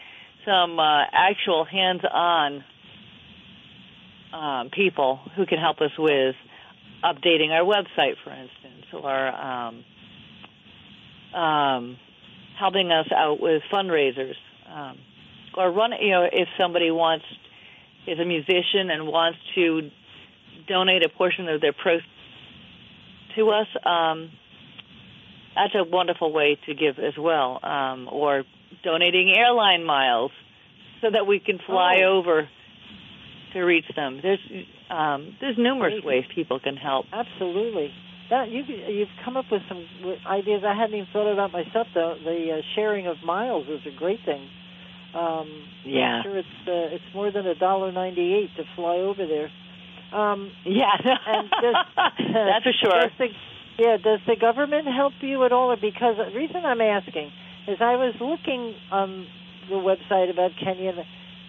some 0.45 0.79
uh, 0.81 1.05
actual 1.13 1.65
hands-on 1.65 2.65
um, 4.33 4.71
people 4.71 5.21
who 5.37 5.47
can 5.47 5.59
help 5.59 5.81
us 5.81 5.93
with 5.97 6.35
updating 7.05 7.51
our 7.51 7.65
website, 7.65 8.15
for 8.25 8.31
instance, 8.31 8.87
or 8.93 9.29
um, 9.29 9.85
um, 11.35 11.97
helping 12.59 12.91
us 12.91 13.07
out 13.15 13.41
with 13.41 13.63
fundraisers, 13.73 14.35
um, 14.69 14.99
or 15.57 15.71
run. 15.71 15.93
You 16.01 16.11
know, 16.11 16.29
if 16.31 16.49
somebody 16.59 16.91
wants 16.91 17.25
is 18.07 18.19
a 18.19 18.25
musician 18.25 18.91
and 18.91 19.07
wants 19.07 19.39
to 19.55 19.91
donate 20.67 21.05
a 21.05 21.09
portion 21.09 21.49
of 21.49 21.61
their 21.61 21.73
pro 21.73 21.99
to 23.37 23.51
us, 23.51 23.69
um, 23.87 24.31
that's 25.55 25.75
a 25.75 25.85
wonderful 25.85 26.33
way 26.33 26.59
to 26.67 26.75
give 26.75 26.99
as 26.99 27.15
well. 27.19 27.61
Um, 27.65 28.09
or 28.11 28.45
donating 28.85 29.35
airline 29.37 29.85
miles 29.85 30.31
so 31.01 31.09
that 31.11 31.27
we 31.27 31.39
can 31.41 31.59
fly 31.67 32.03
Oh. 32.05 32.19
over 32.19 32.49
to 33.53 33.61
reach 33.61 33.85
them. 33.95 34.21
There's 34.23 34.41
um, 34.91 35.37
there's 35.41 35.57
numerous 35.59 35.93
Amazing. 35.95 36.09
ways 36.09 36.25
people 36.35 36.59
can 36.61 36.77
help. 36.77 37.07
Absolutely. 37.13 37.91
That 38.31 38.51
you 38.51 38.63
you've 38.65 39.09
come 39.25 39.37
up 39.37 39.47
with 39.51 39.63
some 39.69 39.85
ideas 40.27 40.63
I 40.67 40.75
hadn't 40.75 40.95
even 40.95 41.07
thought 41.13 41.31
about 41.31 41.53
myself. 41.53 41.87
The 41.93 42.15
the 42.25 42.59
uh, 42.59 42.63
sharing 42.75 43.07
of 43.07 43.17
miles 43.25 43.67
is 43.69 43.81
a 43.87 43.97
great 43.97 44.21
thing. 44.25 44.49
Um, 45.15 45.65
Yeah. 45.85 46.17
I'm 46.19 46.23
sure 46.25 46.39
it's 46.39 46.49
uh, 46.67 46.95
it's 46.97 47.05
more 47.15 47.31
than 47.31 47.47
a 47.47 47.55
dollar 47.55 47.93
ninety 47.93 48.33
eight 48.35 48.51
to 48.57 48.65
fly 48.75 48.97
over 48.97 49.27
there. 49.27 49.51
Um, 50.19 50.51
Yeah, 50.65 50.91
and 51.05 51.51
does, 51.51 51.75
that's 52.33 52.65
for 52.65 52.73
sure. 52.83 53.11
Yeah, 53.79 53.97
does 53.97 54.21
the 54.27 54.37
government 54.41 54.87
help 54.87 55.15
you 55.21 55.45
at 55.45 55.53
all? 55.53 55.73
Or 55.73 55.77
Because 55.77 56.17
the 56.17 56.37
reason 56.37 56.65
I'm 56.65 56.81
asking 56.81 57.31
is 57.69 57.79
I 57.81 57.97
was 57.97 58.15
looking 58.21 58.75
on 58.91 59.27
the 59.69 59.77
website 59.77 60.31
about 60.31 60.51
Kenya, 60.63 60.93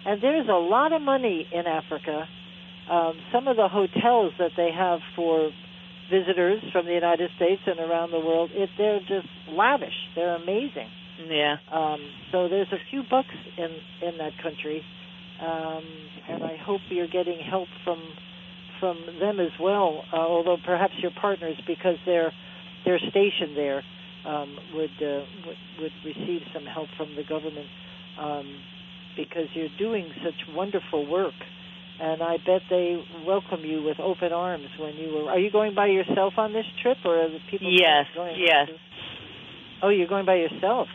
and 0.06 0.22
there's 0.22 0.48
a 0.48 0.52
lot 0.52 0.92
of 0.92 1.02
money 1.02 1.46
in 1.52 1.66
Africa. 1.66 2.28
Um, 2.90 3.14
some 3.32 3.48
of 3.48 3.56
the 3.56 3.68
hotels 3.68 4.32
that 4.38 4.52
they 4.56 4.70
have 4.76 5.00
for 5.16 5.50
visitors 6.10 6.62
from 6.72 6.86
the 6.86 6.92
United 6.92 7.30
States 7.36 7.62
and 7.66 7.80
around 7.80 8.10
the 8.10 8.20
world, 8.20 8.50
it, 8.52 8.68
they're 8.76 9.00
just 9.00 9.28
lavish. 9.48 9.94
They're 10.14 10.36
amazing. 10.36 10.88
Yeah. 11.26 11.56
Um, 11.72 12.00
so 12.32 12.48
there's 12.48 12.72
a 12.72 12.82
few 12.90 13.02
bucks 13.08 13.34
in 13.56 13.70
in 14.06 14.18
that 14.18 14.32
country, 14.42 14.82
um, 15.40 15.84
and 16.28 16.42
I 16.42 16.56
hope 16.56 16.80
you're 16.88 17.08
getting 17.08 17.38
help 17.38 17.68
from 17.84 18.02
from 18.80 19.04
them 19.20 19.40
as 19.40 19.52
well. 19.60 20.04
Uh, 20.12 20.16
although 20.16 20.56
perhaps 20.64 20.94
your 20.98 21.12
partners, 21.20 21.56
because 21.66 21.96
they're 22.06 22.32
they're 22.84 23.00
stationed 23.10 23.56
there, 23.56 23.82
um, 24.26 24.56
would, 24.74 24.90
uh, 25.02 25.24
would 25.46 25.56
would 25.80 25.92
receive 26.04 26.42
some 26.52 26.64
help 26.64 26.88
from 26.96 27.14
the 27.16 27.24
government 27.24 27.66
um, 28.20 28.60
because 29.16 29.46
you're 29.54 29.68
doing 29.78 30.10
such 30.22 30.54
wonderful 30.54 31.06
work. 31.06 31.34
And 32.00 32.22
I 32.22 32.38
bet 32.38 32.62
they 32.68 33.00
welcome 33.24 33.60
you 33.64 33.82
with 33.84 34.00
open 34.00 34.32
arms 34.32 34.66
when 34.80 34.96
you 34.96 35.14
were. 35.14 35.30
Are 35.30 35.38
you 35.38 35.50
going 35.52 35.76
by 35.76 35.86
yourself 35.86 36.34
on 36.36 36.52
this 36.52 36.66
trip, 36.82 36.98
or 37.04 37.22
are 37.22 37.28
the 37.28 37.38
people? 37.50 37.70
Yes, 37.70 38.06
Going 38.14 38.34
yes. 38.36 38.68
Oh, 39.80 39.90
you're 39.90 40.08
going 40.08 40.26
by 40.26 40.36
yourself. 40.36 40.88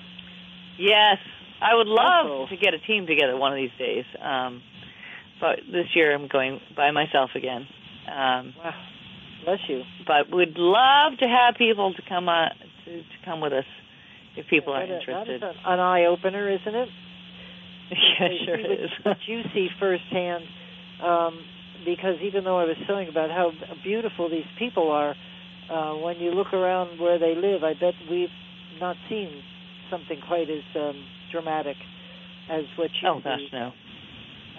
Yes, 0.78 1.18
I 1.62 1.76
would 1.76 1.88
love 1.88 2.26
Wonderful. 2.26 2.48
to 2.48 2.58
get 2.58 2.74
a 2.74 2.80
team 2.80 3.06
together 3.08 3.38
one 3.38 3.52
of 3.54 3.58
these 3.58 3.72
days. 3.78 4.06
Um, 4.22 4.62
but 5.40 5.60
this 5.72 5.88
year 5.96 6.14
I'm 6.14 6.28
going 6.28 6.60
by 6.76 6.92
myself 6.92 7.32
again. 7.36 7.68
Um, 8.08 8.54
Wow. 8.58 8.74
Bless 9.46 9.60
you. 9.70 9.84
but 10.06 10.36
we'd 10.36 10.58
love 10.58 11.14
to 11.20 11.26
have 11.28 11.56
people 11.58 11.94
to 11.94 12.02
come 12.10 12.28
uh, 12.28 12.50
to, 12.86 12.92
to 12.98 13.18
come 13.24 13.40
with 13.40 13.54
us 13.54 13.64
if 14.36 14.48
people 14.48 14.74
are 14.74 14.86
That 14.86 14.94
is- 14.96 15.00
interested. 15.02 15.42
That 15.42 15.50
is 15.52 15.56
an, 15.66 15.74
an 15.74 15.80
eye 15.80 16.06
opener, 16.06 16.50
isn't 16.52 16.76
it? 16.76 16.90
yeah, 18.20 18.28
sure 18.46 18.56
it 18.60 18.70
what, 18.70 18.80
is. 18.80 18.90
what 19.04 19.18
you 19.28 19.42
see 19.54 19.68
firsthand, 19.80 20.44
um, 21.04 21.40
because 21.86 22.16
even 22.22 22.44
though 22.44 22.60
I 22.60 22.66
was 22.66 22.76
telling 22.86 23.08
about 23.08 23.30
how 23.32 23.52
beautiful 23.84 24.30
these 24.30 24.46
people 24.60 24.92
are, 24.92 25.16
uh, 25.72 25.96
when 25.98 26.18
you 26.18 26.32
look 26.32 26.54
around 26.54 27.00
where 27.00 27.18
they 27.18 27.34
live, 27.36 27.64
I 27.64 27.74
bet 27.74 27.94
we've 28.12 28.30
not 28.80 28.96
seen 29.10 29.42
something 29.90 30.20
quite 30.28 30.50
as 30.50 30.64
um, 30.76 31.04
dramatic 31.32 31.78
as 32.52 32.64
what 32.78 32.90
you 33.02 33.08
oh 33.08 33.20
see. 33.20 33.24
gosh, 33.24 33.40
no. 33.54 33.72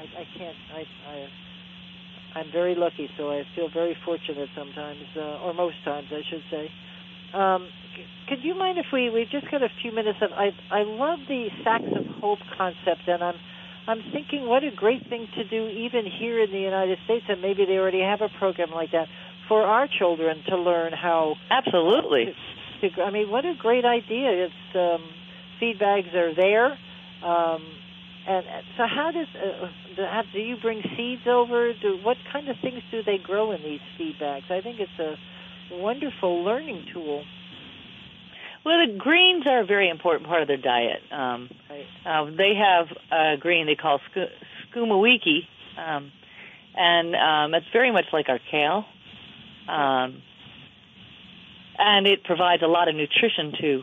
I, 0.01 0.21
I 0.21 0.25
can't. 0.39 0.57
I, 0.73 0.83
I 1.13 1.29
I'm 2.35 2.51
very 2.53 2.75
lucky, 2.75 3.09
so 3.19 3.31
I 3.31 3.43
feel 3.55 3.69
very 3.73 3.97
fortunate 4.05 4.49
sometimes, 4.57 5.03
uh, 5.17 5.45
or 5.45 5.53
most 5.53 5.77
times, 5.85 6.07
I 6.11 6.23
should 6.31 6.43
say. 6.51 6.71
Um, 7.35 7.69
could 8.29 8.43
you 8.43 8.55
mind 8.55 8.79
if 8.79 8.87
we 8.93 9.11
we've 9.11 9.31
just 9.31 9.51
got 9.51 9.63
a 9.63 9.69
few 9.83 9.93
minutes 9.93 10.19
of 10.23 10.31
I 10.33 10.51
I 10.71 10.83
love 10.83 11.19
the 11.29 11.49
Sacks 11.65 11.91
of 11.95 12.07
Hope 12.21 12.39
concept, 12.57 13.07
and 13.07 13.23
I'm 13.23 13.35
I'm 13.87 14.01
thinking 14.13 14.47
what 14.47 14.65
a 14.65 14.71
great 14.75 15.09
thing 15.09 15.29
to 15.37 15.45
do 15.45 15.69
even 15.69 16.07
here 16.07 16.43
in 16.43 16.51
the 16.51 16.59
United 16.59 16.99
States, 17.05 17.27
and 17.29 17.43
maybe 17.43 17.67
they 17.67 17.77
already 17.77 18.01
have 18.01 18.21
a 18.21 18.29
program 18.39 18.71
like 18.71 18.93
that 18.93 19.09
for 19.49 19.63
our 19.63 19.89
children 19.89 20.43
to 20.49 20.57
learn 20.57 20.93
how 20.93 21.35
Absolutely. 21.51 22.35
to, 22.81 23.03
I 23.03 23.11
mean, 23.11 23.31
what 23.31 23.45
a 23.45 23.55
great 23.59 23.85
idea! 23.85 24.47
It's 24.47 24.77
um, 24.77 25.11
feed 25.59 25.79
bags 25.79 26.09
are 26.15 26.35
there, 26.35 26.79
um, 27.23 27.63
and 28.27 28.45
so 28.77 28.85
how 28.87 29.11
does 29.13 29.27
uh, 29.35 29.67
how, 30.07 30.23
do 30.33 30.39
you 30.39 30.57
bring 30.57 30.83
seeds 30.97 31.23
over? 31.27 31.73
Do 31.73 31.99
what 32.03 32.17
kind 32.33 32.49
of 32.49 32.57
things 32.63 32.83
do 32.91 33.03
they 33.03 33.19
grow 33.19 33.53
in 33.53 33.63
these 33.63 33.81
feed 33.97 34.19
bags? 34.19 34.47
I 34.51 34.61
think 34.61 34.81
it's 34.81 34.99
a 34.99 35.17
wonderful 35.75 36.45
learning 36.45 36.87
tool. 36.93 37.25
Well, 38.65 38.87
the 38.87 38.99
greens 38.99 39.47
are 39.47 39.61
a 39.61 39.65
very 39.65 39.89
important 39.89 40.29
part 40.29 40.43
of 40.43 40.49
their 40.49 40.59
diet. 40.59 41.01
Um, 41.11 41.49
Right. 41.71 41.87
uh, 42.05 42.25
they 42.37 42.55
have 42.55 42.89
a 43.11 43.37
green 43.39 43.67
they 43.67 43.75
call 43.75 44.01
sku- 44.15 44.29
sukuma 44.75 45.01
wiki, 45.01 45.49
um, 45.79 46.13
and 46.77 47.17
um, 47.17 47.55
it's 47.55 47.67
very 47.73 47.91
much 47.91 48.07
like 48.13 48.29
our 48.29 48.39
kale. 48.51 48.85
Um, 49.67 50.23
and 51.79 52.07
it 52.07 52.25
provides 52.25 52.63
a 52.63 52.67
lot 52.67 52.89
of 52.89 52.95
nutrition 52.95 53.53
to 53.61 53.83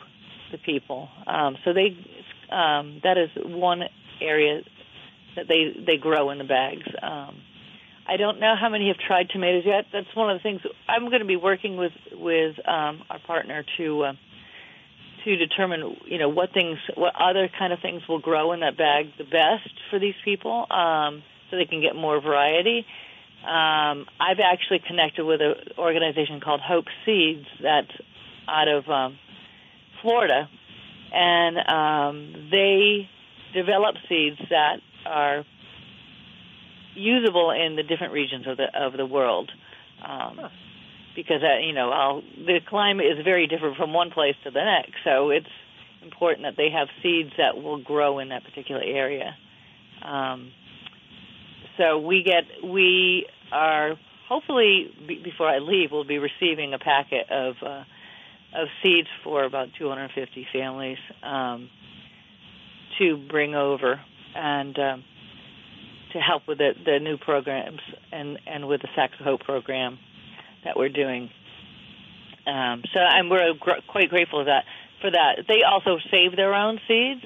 the 0.52 0.58
people. 0.60 1.10
Um, 1.26 1.58
so 1.66 1.74
they 1.74 1.98
um, 2.52 3.02
that 3.04 3.18
is 3.18 3.30
one 3.44 3.84
area 4.22 4.62
that 5.38 5.48
they 5.48 5.74
they 5.86 5.98
grow 5.98 6.30
in 6.32 6.38
the 6.38 6.44
bags. 6.44 6.84
Um, 7.02 7.42
I 8.10 8.18
don't 8.18 8.40
know 8.40 8.56
how 8.60 8.70
many 8.70 8.88
have 8.88 8.98
tried 8.98 9.30
tomatoes 9.30 9.64
yet. 9.66 9.86
That's 9.92 10.14
one 10.16 10.30
of 10.30 10.38
the 10.38 10.44
things 10.44 10.62
I'm 10.88 11.10
going 11.10 11.20
to 11.20 11.26
be 11.26 11.36
working 11.36 11.78
with 11.78 11.94
with 12.12 12.56
um, 12.68 13.04
our 13.10 13.20
partner 13.26 13.64
to 13.78 14.04
uh, 14.04 14.14
to 15.26 15.36
determine, 15.36 15.98
you 16.06 16.18
know, 16.18 16.30
what 16.30 16.54
things, 16.54 16.78
what 16.96 17.14
other 17.20 17.50
kind 17.60 17.74
of 17.74 17.80
things 17.82 18.02
will 18.08 18.20
grow 18.20 18.54
in 18.54 18.62
that 18.62 18.78
bag 18.78 19.08
the 19.18 19.26
best 19.26 19.70
for 19.90 20.00
these 20.00 20.16
people, 20.24 20.66
um, 20.72 21.22
so 21.50 21.58
they 21.58 21.66
can 21.66 21.82
get 21.82 21.96
more 21.96 22.22
variety. 22.22 22.86
Um, 23.44 24.06
I've 24.20 24.40
actually 24.44 24.80
connected 24.88 25.26
with 25.26 25.42
an 25.42 25.56
organization 25.78 26.40
called 26.40 26.62
Hope 26.62 26.86
Seeds 27.06 27.46
that's 27.62 27.92
out 28.48 28.68
of 28.70 28.88
um, 28.90 29.20
Florida, 30.02 30.50
and 31.14 31.58
um, 31.58 32.50
they 32.52 33.10
develop 33.54 33.96
seeds 34.08 34.38
that 34.50 34.78
are 35.08 35.46
usable 36.96 37.52
in 37.52 37.76
the 37.76 37.84
different 37.84 38.14
regions 38.14 38.48
of 38.48 38.58
the 38.58 38.68
of 38.76 38.94
the 38.94 39.06
world. 39.06 39.52
Um, 40.04 40.38
Huh. 40.40 40.50
Because 41.16 41.42
uh, 41.42 41.58
you 41.66 41.74
know, 41.74 41.90
I'll, 41.90 42.22
the 42.46 42.60
climate 42.70 43.08
is 43.08 43.24
very 43.26 43.48
different 43.48 43.76
from 43.76 43.92
one 43.92 44.12
place 44.12 44.36
to 44.44 44.52
the 44.52 44.64
next, 44.64 45.00
so 45.04 45.32
it's 45.32 45.48
important 46.04 46.44
that 46.44 46.54
they 46.58 46.70
have 46.70 46.90
seeds 47.02 47.32
that 47.40 47.58
will 47.58 47.82
grow 47.82 48.20
in 48.20 48.30
that 48.30 48.44
particular 48.44 48.84
area. 48.84 49.36
Um, 50.06 50.52
so 51.78 51.98
we 51.98 52.22
get 52.24 52.44
we 52.64 53.26
are 53.52 53.96
hopefully 54.30 54.94
be, 55.08 55.20
before 55.24 55.50
I 55.50 55.58
leave, 55.58 55.92
we'll 55.92 56.04
be 56.04 56.20
receiving 56.20 56.74
a 56.76 56.80
packet 56.80 57.32
of 57.32 57.56
uh, 57.66 57.84
of 58.56 58.68
seeds 58.84 59.08
for 59.24 59.44
about 59.44 59.70
250 59.78 60.48
families 60.54 60.98
um, 61.24 61.70
to 63.00 63.18
bring 63.18 63.56
over 63.56 64.00
and 64.36 64.78
um, 64.80 65.04
to 66.14 66.20
help 66.20 66.48
with 66.48 66.58
the, 66.58 66.72
the 66.86 67.00
new 67.00 67.18
programs 67.18 67.82
and 68.12 68.40
and 68.48 68.68
with 68.68 68.82
the 68.82 68.88
of 68.98 69.26
Hope 69.26 69.42
program 69.42 70.00
that 70.64 70.78
we're 70.78 70.90
doing. 70.90 71.30
Um, 72.46 72.84
so 72.94 73.00
and 73.00 73.30
we're 73.30 73.54
gr- 73.60 73.84
quite 73.88 74.10
grateful 74.10 74.42
for 74.42 74.46
that. 74.46 74.64
For 75.02 75.12
that, 75.12 75.46
they 75.48 75.62
also 75.62 75.98
save 76.10 76.36
their 76.36 76.54
own 76.54 76.80
seeds. 76.88 77.26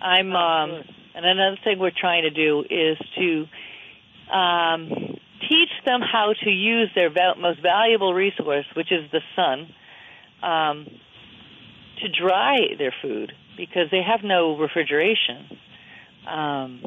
I'm 0.00 0.32
Oh, 0.32 0.36
um, 0.36 0.84
and 1.14 1.24
another 1.24 1.56
thing 1.64 1.78
we're 1.78 1.90
trying 1.90 2.22
to 2.22 2.30
do 2.30 2.62
is 2.68 2.98
to 3.16 4.34
um, 4.36 5.16
teach 5.48 5.70
them 5.84 6.00
how 6.00 6.34
to 6.44 6.50
use 6.50 6.90
their 6.94 7.10
most 7.38 7.62
valuable 7.62 8.12
resource, 8.12 8.66
which 8.74 8.92
is 8.92 9.10
the 9.10 9.20
sun, 9.34 9.72
um, 10.42 10.86
to 12.02 12.08
dry 12.08 12.56
their 12.78 12.94
food 13.02 13.32
because 13.56 13.88
they 13.90 14.02
have 14.02 14.22
no 14.22 14.58
refrigeration. 14.58 15.58
Um, 16.26 16.80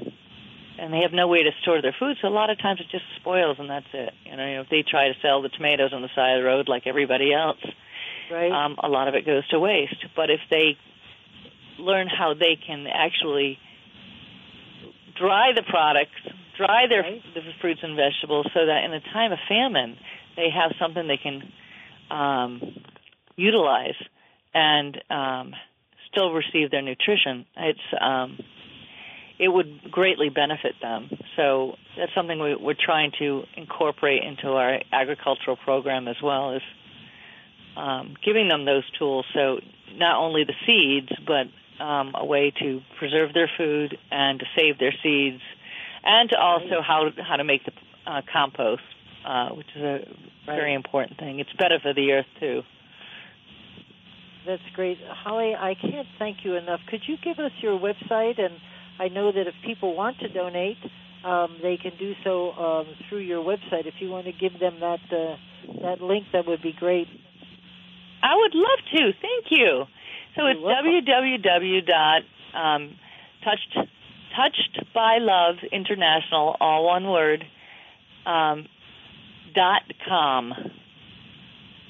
and 0.80 0.94
they 0.94 1.02
have 1.02 1.12
no 1.12 1.28
way 1.28 1.44
to 1.44 1.52
store 1.62 1.82
their 1.82 1.96
food, 2.00 2.18
so 2.22 2.28
a 2.28 2.30
lot 2.30 2.50
of 2.50 2.58
times 2.60 2.80
it 2.80 2.88
just 2.90 3.04
spoils 3.20 3.58
and 3.60 3.70
that's 3.70 3.86
it. 3.94 4.14
You 4.26 4.38
know, 4.38 4.46
you 4.48 4.56
know 4.56 4.62
if 4.62 4.70
they 4.70 4.84
try 4.84 5.10
to 5.10 5.14
sell 5.22 5.42
the 5.42 5.50
tomatoes 5.50 5.92
on 5.94 6.02
the 6.02 6.10
side 6.16 6.38
of 6.38 6.44
the 6.44 6.48
road 6.48 6.70
like 6.70 6.84
everybody 6.88 7.34
else, 7.34 7.60
Right. 8.32 8.52
um, 8.52 8.78
a 8.82 8.88
lot 8.88 9.08
of 9.08 9.16
it 9.16 9.26
goes 9.26 9.46
to 9.50 9.60
waste. 9.60 10.06
But 10.16 10.30
if 10.30 10.40
they 10.50 10.78
learn 11.78 12.08
how 12.08 12.34
they 12.34 12.56
can 12.66 12.88
actually 12.88 13.58
dry 15.18 15.52
the 15.54 15.64
products, 15.64 16.16
dry 16.58 16.88
their 16.88 17.02
Right. 17.02 17.24
the 17.34 17.42
fruits 17.60 17.82
and 17.84 17.96
vegetables, 17.96 18.48
so 18.54 18.66
that 18.66 18.84
in 18.86 18.94
a 18.94 19.02
time 19.02 19.32
of 19.32 19.40
famine, 19.48 19.98
they 20.36 20.50
have 20.50 20.74
something 20.80 21.08
they 21.08 21.18
can 21.18 21.52
um, 22.10 22.62
utilize 23.36 23.96
and 24.54 25.02
um, 25.10 25.54
still 26.12 26.32
receive 26.32 26.72
their 26.72 26.82
nutrition. 26.82 27.46
It's 27.58 27.80
um, 28.00 28.40
it 29.40 29.48
would 29.48 29.90
greatly 29.90 30.30
benefit 30.30 30.76
them. 30.82 31.10
So 31.38 31.76
that's 31.98 32.14
something 32.14 32.40
we, 32.40 32.56
we're 32.56 32.76
trying 32.78 33.12
to 33.20 33.44
incorporate 33.56 34.22
into 34.24 34.50
our 34.50 34.80
agricultural 34.92 35.56
program 35.56 36.08
as 36.08 36.18
well 36.22 36.56
as 36.56 36.62
um, 37.78 38.16
giving 38.24 38.50
them 38.50 38.66
those 38.66 38.84
tools. 39.00 39.26
So 39.34 39.60
not 39.96 40.18
only 40.18 40.44
the 40.44 40.54
seeds, 40.66 41.12
but 41.26 41.48
um, 41.84 42.12
a 42.16 42.26
way 42.26 42.52
to 42.60 42.82
preserve 42.98 43.34
their 43.34 43.50
food 43.58 43.98
and 44.12 44.40
to 44.40 44.46
save 44.58 44.78
their 44.78 44.94
seeds, 45.02 45.42
and 46.04 46.30
to 46.30 46.38
also 46.38 46.82
how 46.86 47.10
how 47.26 47.38
to 47.38 47.44
make 47.46 47.64
the 47.64 47.72
uh, 48.06 48.22
compost, 48.32 48.82
uh, 49.26 49.50
which 49.50 49.68
is 49.76 49.82
a 49.82 50.00
very 50.46 50.74
important 50.74 51.18
thing. 51.18 51.40
It's 51.40 51.54
better 51.54 51.80
for 51.82 51.94
the 51.94 52.12
earth 52.12 52.26
too. 52.40 52.64
That's 54.46 54.62
great. 54.74 54.98
Holly, 55.08 55.54
I 55.56 55.76
can't 55.76 56.08
thank 56.18 56.38
you 56.44 56.56
enough. 56.56 56.80
Could 56.90 57.02
you 57.08 57.16
give 57.24 57.40
us 57.40 57.52
your 57.62 57.80
website? 57.80 58.42
And 58.42 58.56
I 59.00 59.08
know 59.08 59.32
that 59.32 59.48
if 59.48 59.54
people 59.66 59.96
want 59.96 60.20
to 60.20 60.28
donate, 60.30 60.78
um, 61.26 61.58
they 61.62 61.78
can 61.78 61.94
do 61.98 62.14
so 62.24 62.52
um, 62.52 62.86
through 63.08 63.20
your 63.20 63.42
website. 63.44 63.86
If 63.88 63.96
you 64.00 64.10
want 64.10 64.26
to 64.26 64.32
give 64.34 64.60
them 64.60 64.80
that 64.82 65.00
uh, 65.12 65.36
that 65.84 66.02
link, 66.02 66.26
that 66.34 66.46
would 66.48 66.62
be 66.62 66.74
great. 66.78 67.08
I 68.22 68.36
would 68.36 68.54
love 68.56 68.80
to. 68.96 69.14
Thank 69.22 69.46
you. 69.52 69.86
So 70.36 70.42
You're 70.44 70.52
it's 70.52 70.62
welcome. 70.62 70.92
www 71.08 71.86
dot 71.88 72.22
um, 72.54 72.96
touched 73.44 73.78
touched 74.36 74.80
by 74.94 75.18
love 75.20 75.56
international 75.72 76.56
all 76.60 76.84
one 76.86 77.08
word 77.10 77.46
um, 78.26 78.68
dot 79.56 79.84
com. 80.08 80.54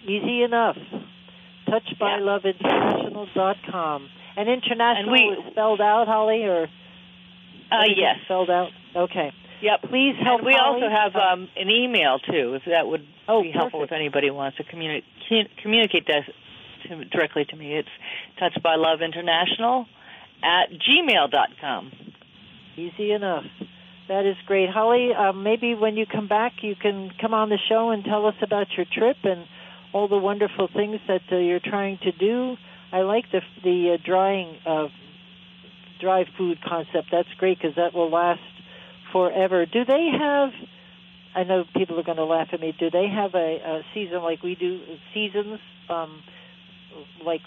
Easy 0.05 0.43
enough. 0.43 0.77
Touchbyloveinternational.com. 1.67 4.09
And 4.37 4.47
international 4.49 5.03
And 5.03 5.11
we- 5.11 5.29
is 5.45 5.51
spelled 5.51 5.81
out, 5.81 6.07
Holly, 6.07 6.45
or 6.45 6.67
Uh, 7.71 7.83
yes. 7.95 8.15
spelled 8.25 8.49
out. 8.49 8.69
Okay. 8.95 9.31
Yep. 9.61 9.89
Please 9.89 10.15
help. 10.23 10.39
And 10.39 10.47
we 10.47 10.53
Holly. 10.57 10.81
also 10.83 10.89
have 10.89 11.15
um, 11.15 11.47
an 11.57 11.69
email 11.69 12.17
too, 12.19 12.55
if 12.55 12.63
that 12.65 12.87
would 12.87 13.05
Oh, 13.27 13.43
be 13.43 13.51
helpful 13.51 13.81
perfect. 13.81 13.93
if 13.93 13.95
anybody 13.95 14.31
wants 14.31 14.57
to 14.57 14.63
communi- 14.63 15.03
commu- 15.29 15.49
communicate 15.61 16.07
that 16.07 16.23
to, 16.87 17.05
directly 17.05 17.45
to 17.45 17.55
me. 17.55 17.75
It's 17.77 17.89
touched 18.39 18.63
by 18.63 18.75
love 18.75 19.01
international 19.01 19.85
at 20.41 20.69
gmail 20.71 21.29
dot 21.29 21.49
com. 21.61 21.91
Easy 22.77 23.11
enough. 23.11 23.43
That 24.07 24.25
is 24.25 24.37
great, 24.47 24.69
Holly. 24.69 25.09
Um, 25.13 25.43
maybe 25.43 25.75
when 25.75 25.95
you 25.97 26.05
come 26.07 26.27
back, 26.27 26.53
you 26.63 26.75
can 26.75 27.11
come 27.21 27.33
on 27.33 27.49
the 27.49 27.59
show 27.69 27.91
and 27.91 28.03
tell 28.03 28.25
us 28.25 28.35
about 28.41 28.67
your 28.75 28.85
trip 28.91 29.17
and 29.23 29.45
all 29.93 30.07
the 30.07 30.17
wonderful 30.17 30.67
things 30.73 30.99
that 31.07 31.21
uh, 31.31 31.35
you're 31.35 31.59
trying 31.63 31.99
to 32.03 32.11
do. 32.13 32.55
I 32.91 33.01
like 33.01 33.25
the 33.31 33.41
the 33.63 33.95
uh, 33.99 34.03
drying 34.03 34.57
of 34.65 34.89
dry 35.99 36.25
food 36.37 36.59
concept. 36.67 37.09
That's 37.11 37.29
great 37.37 37.57
because 37.59 37.75
that 37.75 37.93
will 37.93 38.09
last 38.09 38.41
forever. 39.11 39.65
Do 39.65 39.85
they 39.85 40.09
have? 40.17 40.51
I 41.35 41.43
know 41.43 41.63
people 41.75 41.99
are 41.99 42.03
going 42.03 42.17
to 42.17 42.25
laugh 42.25 42.49
at 42.53 42.59
me. 42.59 42.73
Do 42.77 42.89
they 42.89 43.07
have 43.07 43.35
a, 43.35 43.37
a 43.37 43.81
season 43.93 44.21
like 44.23 44.41
we 44.41 44.55
do? 44.55 44.81
Seasons, 45.13 45.59
um, 45.89 46.23
like 47.23 47.41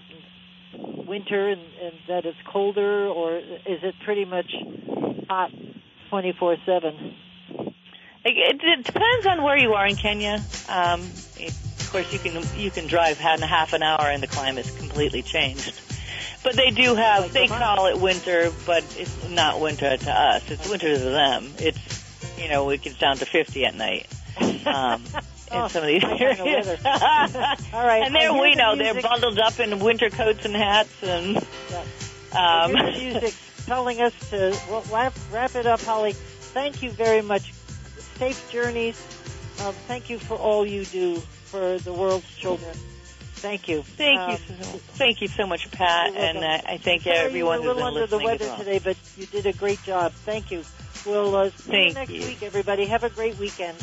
winter, 0.78 1.48
and, 1.48 1.60
and 1.60 1.94
that 2.08 2.24
it's 2.24 2.38
colder, 2.50 3.08
or 3.08 3.38
is 3.38 3.82
it 3.82 3.94
pretty 4.04 4.24
much 4.24 4.52
hot 5.28 5.50
twenty 6.10 6.32
four 6.38 6.56
seven? 6.64 7.16
It, 8.24 8.84
depends 8.84 9.26
on 9.26 9.42
where 9.42 9.56
you 9.56 9.74
are 9.74 9.86
in 9.86 9.96
Kenya. 9.96 10.40
Um, 10.68 11.00
of 11.00 11.88
course, 11.90 12.12
you 12.12 12.18
can 12.20 12.40
you 12.56 12.70
can 12.70 12.86
drive 12.86 13.18
half 13.18 13.40
half 13.40 13.72
an 13.72 13.82
hour 13.82 14.06
and 14.06 14.22
the 14.22 14.28
climate's 14.28 14.70
completely 14.70 15.22
changed. 15.22 15.91
But 16.42 16.56
they 16.56 16.70
do 16.70 16.94
have 16.94 17.22
Like 17.22 17.32
they 17.32 17.46
call 17.46 17.86
it 17.86 18.00
winter, 18.00 18.50
but 18.66 18.84
it's 18.98 19.28
not 19.28 19.60
winter 19.60 19.96
to 19.96 20.10
us. 20.10 20.50
It's 20.50 20.68
winter 20.68 20.94
to 20.94 20.98
them. 20.98 21.52
It's 21.58 22.38
you 22.38 22.48
know 22.48 22.68
it 22.70 22.82
gets 22.82 22.98
down 22.98 23.16
to 23.18 23.26
fifty 23.26 23.64
at 23.64 23.74
night. 23.74 24.06
Um, 24.66 25.04
Oh, 25.54 25.64
in 25.64 25.68
some 25.68 25.82
of 25.82 25.88
these 25.88 26.02
my 26.02 26.16
kind 26.16 26.40
of 26.40 26.46
areas. 26.46 26.66
All 27.74 27.86
right, 27.86 28.04
and 28.04 28.14
there 28.14 28.32
we 28.32 28.54
the 28.54 28.56
know 28.56 28.74
they're 28.74 29.02
bundled 29.02 29.38
up 29.38 29.60
in 29.60 29.78
winter 29.80 30.08
coats 30.08 30.46
and 30.46 30.54
hats 30.56 31.02
and. 31.02 31.46
I 32.34 32.64
Um, 32.64 32.72
music 32.72 33.34
telling 33.66 34.00
us 34.00 34.14
to 34.30 34.58
well, 34.70 34.82
wrap, 34.90 35.12
wrap 35.30 35.54
it 35.54 35.66
up, 35.66 35.82
Holly. 35.82 36.12
Thank 36.12 36.82
you 36.82 36.90
very 36.90 37.20
much. 37.20 37.52
Safe 37.52 38.50
journeys. 38.50 38.98
Um, 39.62 39.74
thank 39.86 40.08
you 40.08 40.18
for 40.18 40.36
all 40.36 40.66
you 40.66 40.84
do 40.86 41.16
for 41.16 41.78
the 41.78 41.92
world's 41.92 42.28
children. 42.34 42.74
Thank 43.42 43.66
you. 43.68 43.82
Thank 43.82 44.20
Um, 44.20 44.30
you, 44.30 44.36
so, 44.38 44.78
thank 44.94 45.20
you 45.20 45.26
so 45.26 45.46
much, 45.46 45.68
Pat, 45.72 46.12
You're 46.14 46.22
and 46.22 46.38
welcome. 46.38 46.66
uh, 46.68 46.72
I 46.74 46.76
thank 46.78 47.02
sorry 47.02 47.16
everyone 47.18 47.60
you 47.62 47.66
were 47.66 47.72
a 47.72 47.74
little 47.74 47.88
under 47.88 48.06
the 48.06 48.18
weather 48.18 48.46
well. 48.46 48.56
today, 48.58 48.78
but 48.78 48.96
you 49.16 49.26
did 49.26 49.46
a 49.46 49.52
great 49.52 49.82
job. 49.82 50.12
Thank 50.12 50.52
you. 50.52 50.62
We'll 51.04 51.34
uh, 51.34 51.50
see 51.50 51.70
Thank 51.72 51.88
you 51.88 51.94
next 51.94 52.10
you. 52.12 52.26
week, 52.26 52.42
everybody. 52.44 52.86
Have 52.86 53.02
a 53.02 53.10
great 53.10 53.36
weekend. 53.38 53.76